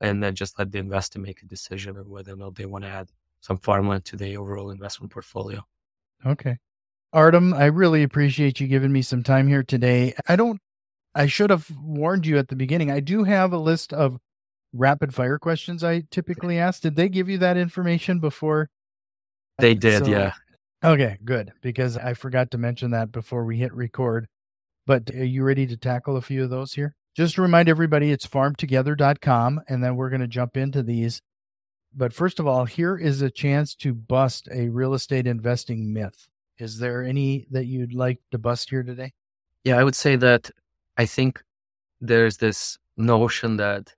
And 0.00 0.22
then 0.22 0.36
just 0.36 0.56
let 0.56 0.70
the 0.70 0.78
investor 0.78 1.18
make 1.18 1.42
a 1.42 1.46
decision 1.46 1.96
on 1.96 2.08
whether 2.08 2.34
or 2.34 2.36
not 2.36 2.54
they 2.54 2.64
want 2.64 2.84
to 2.84 2.90
add 2.90 3.08
some 3.40 3.58
farmland 3.58 4.04
to 4.04 4.16
their 4.16 4.38
overall 4.38 4.70
investment 4.70 5.12
portfolio. 5.12 5.66
Okay. 6.24 6.58
Artem, 7.12 7.52
I 7.52 7.64
really 7.64 8.04
appreciate 8.04 8.60
you 8.60 8.68
giving 8.68 8.92
me 8.92 9.02
some 9.02 9.24
time 9.24 9.48
here 9.48 9.64
today. 9.64 10.14
I 10.28 10.36
don't, 10.36 10.60
I 11.12 11.26
should 11.26 11.50
have 11.50 11.72
warned 11.76 12.24
you 12.24 12.38
at 12.38 12.46
the 12.46 12.54
beginning. 12.54 12.92
I 12.92 13.00
do 13.00 13.24
have 13.24 13.52
a 13.52 13.58
list 13.58 13.92
of 13.92 14.20
rapid 14.72 15.12
fire 15.12 15.40
questions 15.40 15.82
I 15.82 16.04
typically 16.12 16.56
ask. 16.56 16.82
Did 16.82 16.94
they 16.94 17.08
give 17.08 17.28
you 17.28 17.38
that 17.38 17.56
information 17.56 18.20
before? 18.20 18.70
They 19.58 19.74
did, 19.74 20.04
so, 20.04 20.10
yeah. 20.10 20.32
Okay, 20.84 21.18
good. 21.24 21.52
Because 21.62 21.96
I 21.96 22.14
forgot 22.14 22.50
to 22.52 22.58
mention 22.58 22.92
that 22.92 23.10
before 23.10 23.44
we 23.44 23.58
hit 23.58 23.74
record. 23.74 24.28
But 24.86 25.10
are 25.10 25.24
you 25.24 25.42
ready 25.42 25.66
to 25.66 25.76
tackle 25.76 26.16
a 26.16 26.22
few 26.22 26.44
of 26.44 26.50
those 26.50 26.72
here? 26.74 26.94
Just 27.16 27.34
to 27.34 27.42
remind 27.42 27.68
everybody, 27.68 28.12
it's 28.12 28.26
farmtogether.com, 28.26 29.62
and 29.68 29.82
then 29.82 29.96
we're 29.96 30.10
going 30.10 30.20
to 30.20 30.28
jump 30.28 30.56
into 30.56 30.82
these. 30.82 31.20
But 31.94 32.12
first 32.12 32.38
of 32.38 32.46
all, 32.46 32.64
here 32.64 32.96
is 32.96 33.20
a 33.22 33.30
chance 33.30 33.74
to 33.76 33.92
bust 33.92 34.48
a 34.52 34.68
real 34.68 34.94
estate 34.94 35.26
investing 35.26 35.92
myth. 35.92 36.28
Is 36.58 36.78
there 36.78 37.02
any 37.02 37.46
that 37.50 37.66
you'd 37.66 37.92
like 37.92 38.20
to 38.30 38.38
bust 38.38 38.70
here 38.70 38.82
today? 38.82 39.12
Yeah, 39.64 39.78
I 39.78 39.84
would 39.84 39.96
say 39.96 40.16
that 40.16 40.50
I 40.96 41.06
think 41.06 41.42
there's 42.00 42.36
this 42.36 42.78
notion 42.96 43.56
that 43.56 43.94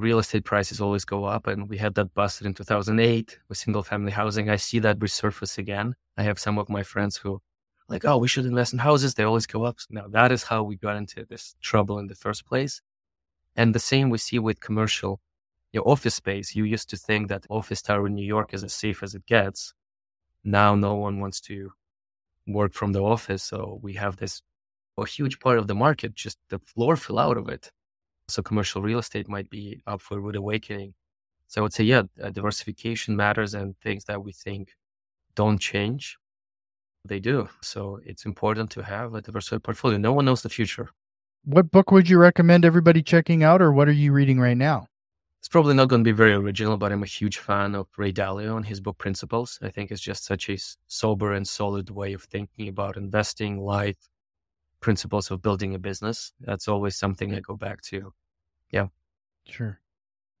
real 0.00 0.18
estate 0.18 0.44
prices 0.44 0.80
always 0.80 1.04
go 1.04 1.24
up. 1.24 1.46
And 1.46 1.68
we 1.68 1.78
had 1.78 1.94
that 1.94 2.14
busted 2.14 2.46
in 2.46 2.54
2008 2.54 3.38
with 3.48 3.58
single 3.58 3.82
family 3.82 4.12
housing. 4.12 4.48
I 4.50 4.56
see 4.56 4.78
that 4.80 4.98
resurface 4.98 5.58
again. 5.58 5.94
I 6.16 6.22
have 6.22 6.38
some 6.38 6.58
of 6.58 6.68
my 6.68 6.82
friends 6.82 7.16
who 7.16 7.40
like, 7.88 8.04
oh, 8.04 8.18
we 8.18 8.28
should 8.28 8.46
invest 8.46 8.72
in 8.72 8.78
houses. 8.78 9.14
They 9.14 9.24
always 9.24 9.46
go 9.46 9.64
up. 9.64 9.78
Now 9.90 10.06
that 10.08 10.30
is 10.32 10.44
how 10.44 10.62
we 10.62 10.76
got 10.76 10.96
into 10.96 11.24
this 11.24 11.54
trouble 11.60 11.98
in 11.98 12.06
the 12.06 12.14
first 12.14 12.46
place. 12.46 12.80
And 13.56 13.74
the 13.74 13.80
same 13.80 14.10
we 14.10 14.18
see 14.18 14.38
with 14.38 14.60
commercial 14.60 15.20
your 15.72 15.88
office 15.88 16.14
space. 16.14 16.54
You 16.54 16.64
used 16.64 16.90
to 16.90 16.96
think 16.96 17.28
that 17.28 17.46
office 17.48 17.82
tower 17.82 18.06
in 18.06 18.14
New 18.14 18.26
York 18.26 18.54
is 18.54 18.64
as 18.64 18.72
safe 18.72 19.02
as 19.02 19.14
it 19.14 19.26
gets. 19.26 19.74
Now 20.42 20.74
no 20.74 20.94
one 20.94 21.20
wants 21.20 21.40
to 21.42 21.72
work 22.46 22.72
from 22.74 22.92
the 22.92 23.02
office. 23.02 23.42
So 23.42 23.78
we 23.82 23.94
have 23.94 24.16
this 24.16 24.42
a 24.98 25.06
huge 25.06 25.40
part 25.40 25.58
of 25.58 25.66
the 25.66 25.74
market, 25.74 26.14
just 26.14 26.38
the 26.50 26.58
floor 26.58 26.96
fill 26.96 27.18
out 27.18 27.38
of 27.38 27.48
it. 27.48 27.70
So 28.30 28.42
commercial 28.42 28.82
real 28.82 28.98
estate 28.98 29.28
might 29.28 29.50
be 29.50 29.82
up 29.86 30.00
for 30.00 30.16
a 30.18 30.20
rude 30.20 30.36
awakening. 30.36 30.94
So 31.48 31.60
I 31.60 31.62
would 31.62 31.72
say, 31.72 31.84
yeah, 31.84 32.02
uh, 32.22 32.30
diversification 32.30 33.16
matters 33.16 33.54
and 33.54 33.76
things 33.80 34.04
that 34.04 34.22
we 34.22 34.32
think 34.32 34.76
don't 35.34 35.58
change, 35.58 36.16
they 37.04 37.18
do. 37.18 37.48
So 37.60 38.00
it's 38.04 38.24
important 38.24 38.70
to 38.72 38.82
have 38.82 39.14
a 39.14 39.20
diversified 39.20 39.62
portfolio. 39.62 39.98
No 39.98 40.12
one 40.12 40.24
knows 40.24 40.42
the 40.42 40.48
future. 40.48 40.90
What 41.44 41.70
book 41.70 41.90
would 41.90 42.08
you 42.08 42.18
recommend 42.18 42.64
everybody 42.64 43.02
checking 43.02 43.42
out, 43.42 43.62
or 43.62 43.72
what 43.72 43.88
are 43.88 43.92
you 43.92 44.12
reading 44.12 44.38
right 44.38 44.56
now? 44.56 44.86
It's 45.38 45.48
probably 45.48 45.72
not 45.72 45.88
going 45.88 46.04
to 46.04 46.08
be 46.08 46.12
very 46.14 46.34
original, 46.34 46.76
but 46.76 46.92
I'm 46.92 47.02
a 47.02 47.06
huge 47.06 47.38
fan 47.38 47.74
of 47.74 47.86
Ray 47.96 48.12
Dalio 48.12 48.56
and 48.58 48.66
his 48.66 48.78
book 48.78 48.98
Principles. 48.98 49.58
I 49.62 49.70
think 49.70 49.90
it's 49.90 50.02
just 50.02 50.26
such 50.26 50.50
a 50.50 50.58
sober 50.86 51.32
and 51.32 51.48
solid 51.48 51.88
way 51.88 52.12
of 52.12 52.24
thinking 52.24 52.68
about 52.68 52.98
investing, 52.98 53.58
life, 53.58 53.96
principles 54.80 55.30
of 55.30 55.42
building 55.42 55.74
a 55.74 55.78
business. 55.78 56.32
That's 56.40 56.68
always 56.68 56.96
something 56.96 57.34
I 57.34 57.40
go 57.40 57.56
back 57.56 57.82
to. 57.82 58.12
Yeah. 58.70 58.88
Sure. 59.46 59.80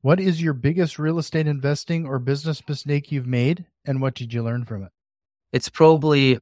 What 0.02 0.18
is 0.18 0.42
your 0.42 0.54
biggest 0.54 0.98
real 0.98 1.18
estate 1.18 1.46
investing 1.46 2.06
or 2.06 2.18
business 2.18 2.66
mistake 2.66 3.12
you've 3.12 3.26
made, 3.26 3.66
and 3.84 4.00
what 4.00 4.14
did 4.14 4.32
you 4.32 4.42
learn 4.42 4.64
from 4.64 4.84
it? 4.84 4.92
It's 5.52 5.68
probably 5.68 6.38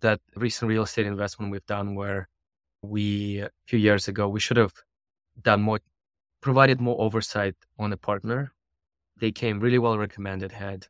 that 0.00 0.20
recent 0.36 0.68
real 0.68 0.82
estate 0.82 1.06
investment 1.06 1.50
we've 1.50 1.64
done 1.66 1.94
where 1.94 2.28
we, 2.82 3.38
a 3.38 3.50
few 3.66 3.78
years 3.78 4.08
ago, 4.08 4.28
we 4.28 4.40
should 4.40 4.58
have 4.58 4.74
done 5.42 5.62
more 5.62 5.80
provided 6.42 6.78
more 6.78 7.00
oversight 7.00 7.54
on 7.78 7.94
a 7.94 7.96
partner. 7.96 8.52
They 9.16 9.32
came 9.32 9.60
really 9.60 9.78
well 9.78 9.96
recommended, 9.96 10.52
had 10.52 10.86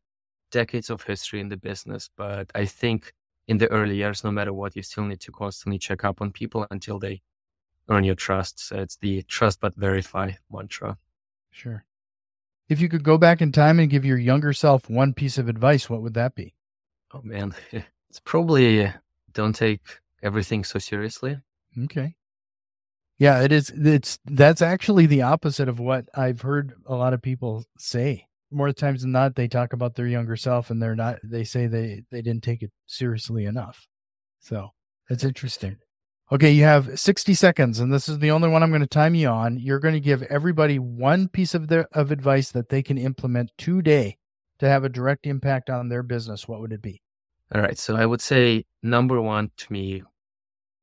decades 0.50 0.90
of 0.90 1.02
history 1.02 1.38
in 1.38 1.48
the 1.48 1.56
business. 1.56 2.10
But 2.16 2.50
I 2.56 2.64
think 2.64 3.12
in 3.46 3.58
the 3.58 3.70
early 3.70 3.96
years, 3.96 4.24
no 4.24 4.30
matter 4.30 4.52
what, 4.52 4.76
you 4.76 4.82
still 4.82 5.04
need 5.04 5.20
to 5.20 5.32
constantly 5.32 5.78
check 5.78 6.04
up 6.04 6.20
on 6.20 6.32
people 6.32 6.66
until 6.70 6.98
they 6.98 7.22
earn 7.88 8.04
your 8.04 8.14
trust. 8.14 8.58
So 8.58 8.76
it's 8.76 8.96
the 8.96 9.22
trust 9.22 9.60
but 9.60 9.74
verify 9.74 10.32
mantra. 10.50 10.96
Sure. 11.50 11.84
If 12.68 12.80
you 12.80 12.88
could 12.88 13.04
go 13.04 13.18
back 13.18 13.42
in 13.42 13.52
time 13.52 13.78
and 13.78 13.90
give 13.90 14.04
your 14.04 14.18
younger 14.18 14.52
self 14.52 14.88
one 14.88 15.12
piece 15.12 15.36
of 15.36 15.48
advice, 15.48 15.90
what 15.90 16.02
would 16.02 16.14
that 16.14 16.34
be? 16.34 16.54
Oh, 17.12 17.20
man. 17.22 17.54
It's 18.14 18.20
probably 18.20 18.92
don't 19.32 19.56
take 19.56 19.80
everything 20.22 20.62
so 20.62 20.78
seriously. 20.78 21.36
Okay. 21.82 22.14
Yeah, 23.18 23.42
it 23.42 23.50
is. 23.50 23.70
It's 23.70 24.20
that's 24.24 24.62
actually 24.62 25.06
the 25.06 25.22
opposite 25.22 25.68
of 25.68 25.80
what 25.80 26.08
I've 26.14 26.42
heard 26.42 26.74
a 26.86 26.94
lot 26.94 27.12
of 27.12 27.20
people 27.22 27.64
say. 27.76 28.28
More 28.50 28.72
times 28.72 29.02
than 29.02 29.12
not, 29.12 29.34
they 29.34 29.48
talk 29.48 29.72
about 29.72 29.94
their 29.94 30.06
younger 30.06 30.36
self, 30.36 30.70
and 30.70 30.82
they're 30.82 30.94
not. 30.94 31.18
They 31.24 31.44
say 31.44 31.66
they 31.66 32.02
they 32.10 32.22
didn't 32.22 32.44
take 32.44 32.62
it 32.62 32.70
seriously 32.86 33.44
enough. 33.44 33.86
So 34.40 34.70
that's 35.08 35.24
interesting. 35.24 35.78
Okay, 36.32 36.52
you 36.52 36.64
have 36.64 36.98
60 36.98 37.34
seconds, 37.34 37.80
and 37.80 37.92
this 37.92 38.08
is 38.08 38.18
the 38.18 38.30
only 38.30 38.48
one 38.48 38.62
I'm 38.62 38.70
going 38.70 38.80
to 38.80 38.86
time 38.86 39.14
you 39.14 39.28
on. 39.28 39.58
You're 39.58 39.78
going 39.78 39.94
to 39.94 40.00
give 40.00 40.22
everybody 40.24 40.78
one 40.78 41.28
piece 41.28 41.54
of 41.54 41.68
their 41.68 41.86
of 41.92 42.10
advice 42.10 42.50
that 42.52 42.70
they 42.70 42.82
can 42.82 42.96
implement 42.96 43.52
today 43.58 44.16
to 44.58 44.68
have 44.68 44.84
a 44.84 44.88
direct 44.88 45.26
impact 45.26 45.68
on 45.68 45.88
their 45.88 46.02
business. 46.02 46.48
What 46.48 46.60
would 46.60 46.72
it 46.72 46.82
be? 46.82 47.02
All 47.54 47.60
right. 47.60 47.78
So 47.78 47.96
I 47.96 48.06
would 48.06 48.20
say 48.20 48.64
number 48.82 49.20
one 49.20 49.50
to 49.58 49.72
me 49.72 50.02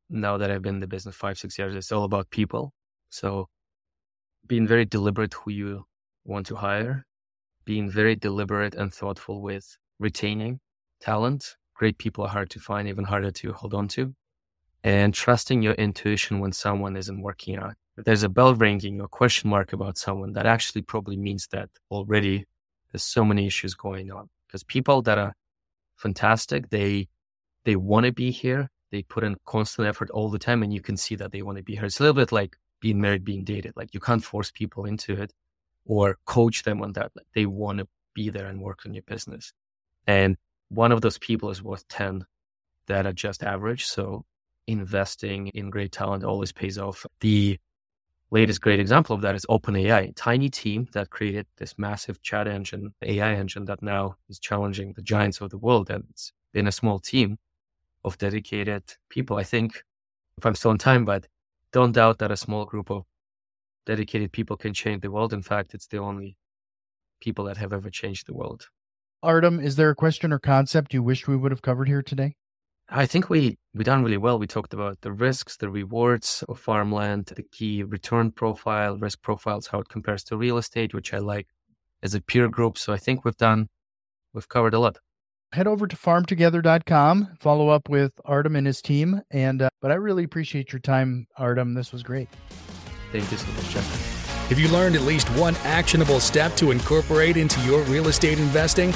now 0.09 0.37
that 0.37 0.51
I've 0.51 0.61
been 0.61 0.75
in 0.75 0.81
the 0.81 0.87
business 0.87 1.15
five, 1.15 1.37
six 1.37 1.57
years, 1.57 1.75
it's 1.75 1.91
all 1.91 2.03
about 2.03 2.29
people. 2.29 2.73
So 3.09 3.47
being 4.47 4.67
very 4.67 4.85
deliberate 4.85 5.33
who 5.33 5.51
you 5.51 5.85
want 6.25 6.45
to 6.47 6.55
hire, 6.55 7.05
being 7.65 7.89
very 7.89 8.15
deliberate 8.15 8.75
and 8.75 8.93
thoughtful 8.93 9.41
with 9.41 9.77
retaining 9.99 10.59
talent. 10.99 11.55
Great 11.73 11.97
people 11.97 12.23
are 12.23 12.29
hard 12.29 12.49
to 12.51 12.59
find, 12.59 12.87
even 12.87 13.05
harder 13.05 13.31
to 13.31 13.53
hold 13.53 13.73
on 13.73 13.87
to. 13.89 14.13
And 14.83 15.13
trusting 15.13 15.61
your 15.61 15.73
intuition 15.73 16.39
when 16.39 16.53
someone 16.53 16.95
isn't 16.95 17.21
working 17.21 17.57
out. 17.57 17.75
If 17.97 18.05
there's 18.05 18.23
a 18.23 18.29
bell 18.29 18.55
ringing 18.55 18.99
or 18.99 19.07
question 19.07 19.49
mark 19.49 19.73
about 19.73 19.97
someone, 19.97 20.33
that 20.33 20.45
actually 20.45 20.81
probably 20.81 21.17
means 21.17 21.47
that 21.51 21.69
already 21.91 22.45
there's 22.91 23.03
so 23.03 23.23
many 23.23 23.45
issues 23.45 23.73
going 23.73 24.11
on. 24.11 24.29
Because 24.47 24.63
people 24.63 25.01
that 25.03 25.17
are 25.17 25.33
fantastic, 25.97 26.69
they 26.69 27.07
they 27.63 27.75
want 27.75 28.07
to 28.07 28.11
be 28.11 28.31
here, 28.31 28.69
they 28.91 29.03
put 29.03 29.23
in 29.23 29.35
constant 29.45 29.87
effort 29.87 30.09
all 30.09 30.29
the 30.29 30.39
time 30.39 30.63
and 30.63 30.73
you 30.73 30.81
can 30.81 30.97
see 30.97 31.15
that 31.15 31.31
they 31.31 31.43
want 31.43 31.57
to 31.57 31.63
be 31.63 31.75
here. 31.75 31.85
It's 31.85 31.99
a 31.99 32.03
little 32.03 32.15
bit 32.15 32.31
like 32.31 32.57
being 32.79 32.99
married, 32.99 33.23
being 33.23 33.43
dated. 33.43 33.73
Like 33.75 33.93
you 33.93 33.99
can't 33.99 34.23
force 34.23 34.51
people 34.51 34.85
into 34.85 35.13
it 35.13 35.31
or 35.85 36.17
coach 36.25 36.63
them 36.63 36.81
on 36.81 36.93
that. 36.93 37.11
They 37.33 37.45
want 37.45 37.79
to 37.79 37.87
be 38.13 38.29
there 38.29 38.47
and 38.47 38.61
work 38.61 38.81
on 38.85 38.93
your 38.93 39.03
business. 39.03 39.53
And 40.07 40.37
one 40.69 40.91
of 40.91 41.01
those 41.01 41.17
people 41.17 41.49
is 41.49 41.63
worth 41.63 41.87
10 41.89 42.25
that 42.87 43.05
are 43.05 43.13
just 43.13 43.43
average. 43.43 43.85
So 43.85 44.25
investing 44.67 45.47
in 45.47 45.69
great 45.69 45.91
talent 45.91 46.23
always 46.23 46.51
pays 46.51 46.77
off. 46.77 47.05
The 47.19 47.59
latest 48.31 48.61
great 48.61 48.79
example 48.79 49.15
of 49.15 49.21
that 49.21 49.35
is 49.35 49.45
OpenAI, 49.47 50.13
tiny 50.15 50.49
team 50.49 50.87
that 50.93 51.09
created 51.09 51.45
this 51.57 51.77
massive 51.77 52.21
chat 52.21 52.47
engine, 52.47 52.93
AI 53.01 53.33
engine 53.33 53.65
that 53.65 53.81
now 53.81 54.15
is 54.29 54.39
challenging 54.39 54.93
the 54.93 55.01
giants 55.01 55.41
of 55.41 55.49
the 55.49 55.57
world. 55.57 55.89
And 55.89 56.05
it's 56.09 56.31
been 56.53 56.67
a 56.67 56.71
small 56.71 56.99
team 56.99 57.37
of 58.03 58.17
dedicated 58.17 58.83
people. 59.09 59.37
I 59.37 59.43
think 59.43 59.83
if 60.37 60.45
I'm 60.45 60.55
still 60.55 60.71
in 60.71 60.77
time, 60.77 61.05
but 61.05 61.27
don't 61.71 61.91
doubt 61.91 62.19
that 62.19 62.31
a 62.31 62.37
small 62.37 62.65
group 62.65 62.89
of 62.89 63.05
dedicated 63.85 64.31
people 64.31 64.57
can 64.57 64.73
change 64.73 65.01
the 65.01 65.11
world. 65.11 65.33
In 65.33 65.41
fact, 65.41 65.73
it's 65.73 65.87
the 65.87 65.97
only 65.97 66.37
people 67.21 67.45
that 67.45 67.57
have 67.57 67.73
ever 67.73 67.89
changed 67.89 68.27
the 68.27 68.33
world. 68.33 68.67
Artem, 69.23 69.59
is 69.59 69.75
there 69.75 69.89
a 69.89 69.95
question 69.95 70.33
or 70.33 70.39
concept 70.39 70.93
you 70.93 71.03
wished 71.03 71.27
we 71.27 71.37
would 71.37 71.51
have 71.51 71.61
covered 71.61 71.87
here 71.87 72.01
today? 72.01 72.35
I 72.89 73.05
think 73.05 73.29
we 73.29 73.57
we 73.73 73.83
done 73.83 74.03
really 74.03 74.17
well. 74.17 74.37
We 74.37 74.47
talked 74.47 74.73
about 74.73 74.99
the 75.01 75.13
risks, 75.13 75.55
the 75.55 75.69
rewards 75.69 76.43
of 76.49 76.59
farmland, 76.59 77.27
the 77.27 77.43
key 77.43 77.83
return 77.83 78.31
profile, 78.31 78.97
risk 78.97 79.21
profiles, 79.21 79.67
how 79.67 79.79
it 79.79 79.89
compares 79.89 80.23
to 80.25 80.37
real 80.37 80.57
estate, 80.57 80.93
which 80.93 81.13
I 81.13 81.19
like 81.19 81.47
as 82.03 82.13
a 82.13 82.21
peer 82.21 82.49
group. 82.49 82.77
So 82.77 82.91
I 82.91 82.97
think 82.97 83.23
we've 83.23 83.37
done 83.37 83.69
we've 84.33 84.49
covered 84.49 84.73
a 84.73 84.79
lot 84.79 84.97
head 85.53 85.67
over 85.67 85.87
to 85.87 85.95
farmtogether.com, 85.95 87.37
follow 87.39 87.69
up 87.69 87.89
with 87.89 88.13
Artem 88.25 88.55
and 88.55 88.65
his 88.65 88.81
team. 88.81 89.21
And, 89.31 89.61
uh, 89.61 89.69
but 89.81 89.91
I 89.91 89.95
really 89.95 90.23
appreciate 90.23 90.71
your 90.71 90.79
time, 90.79 91.27
Artem. 91.37 91.73
This 91.73 91.91
was 91.91 92.03
great. 92.03 92.29
You 93.13 93.21
so 93.21 93.51
much, 93.51 93.69
Jeff. 93.69 94.47
Have 94.49 94.59
you 94.59 94.69
learned 94.69 94.95
at 94.95 95.01
least 95.01 95.27
one 95.31 95.55
actionable 95.63 96.19
step 96.19 96.55
to 96.55 96.71
incorporate 96.71 97.35
into 97.35 97.59
your 97.61 97.81
real 97.83 98.07
estate 98.07 98.39
investing? 98.39 98.89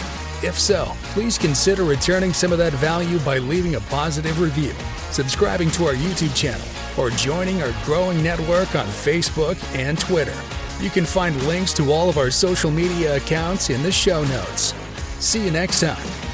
If 0.44 0.58
so, 0.58 0.92
please 1.14 1.38
consider 1.38 1.84
returning 1.84 2.34
some 2.34 2.52
of 2.52 2.58
that 2.58 2.74
value 2.74 3.20
by 3.20 3.40
leaving 3.40 3.76
a 3.76 3.80
positive 3.82 4.40
review, 4.40 4.74
subscribing 5.12 5.70
to 5.72 5.86
our 5.86 5.94
YouTube 5.94 6.36
channel, 6.36 6.66
or 6.98 7.10
joining 7.12 7.62
our 7.62 7.74
growing 7.84 8.22
network 8.24 8.74
on 8.76 8.86
Facebook 8.86 9.62
and 9.76 10.00
Twitter. 10.00 10.36
You 10.80 10.90
can 10.90 11.06
find 11.06 11.42
links 11.48 11.74
to 11.74 11.92
all 11.92 12.10
of 12.10 12.18
our 12.18 12.32
social 12.32 12.72
media 12.72 13.18
accounts 13.18 13.70
in 13.70 13.82
the 13.84 13.92
show 13.92 14.24
notes. 14.26 14.74
See 15.20 15.44
you 15.44 15.52
next 15.52 15.82
time. 15.82 16.25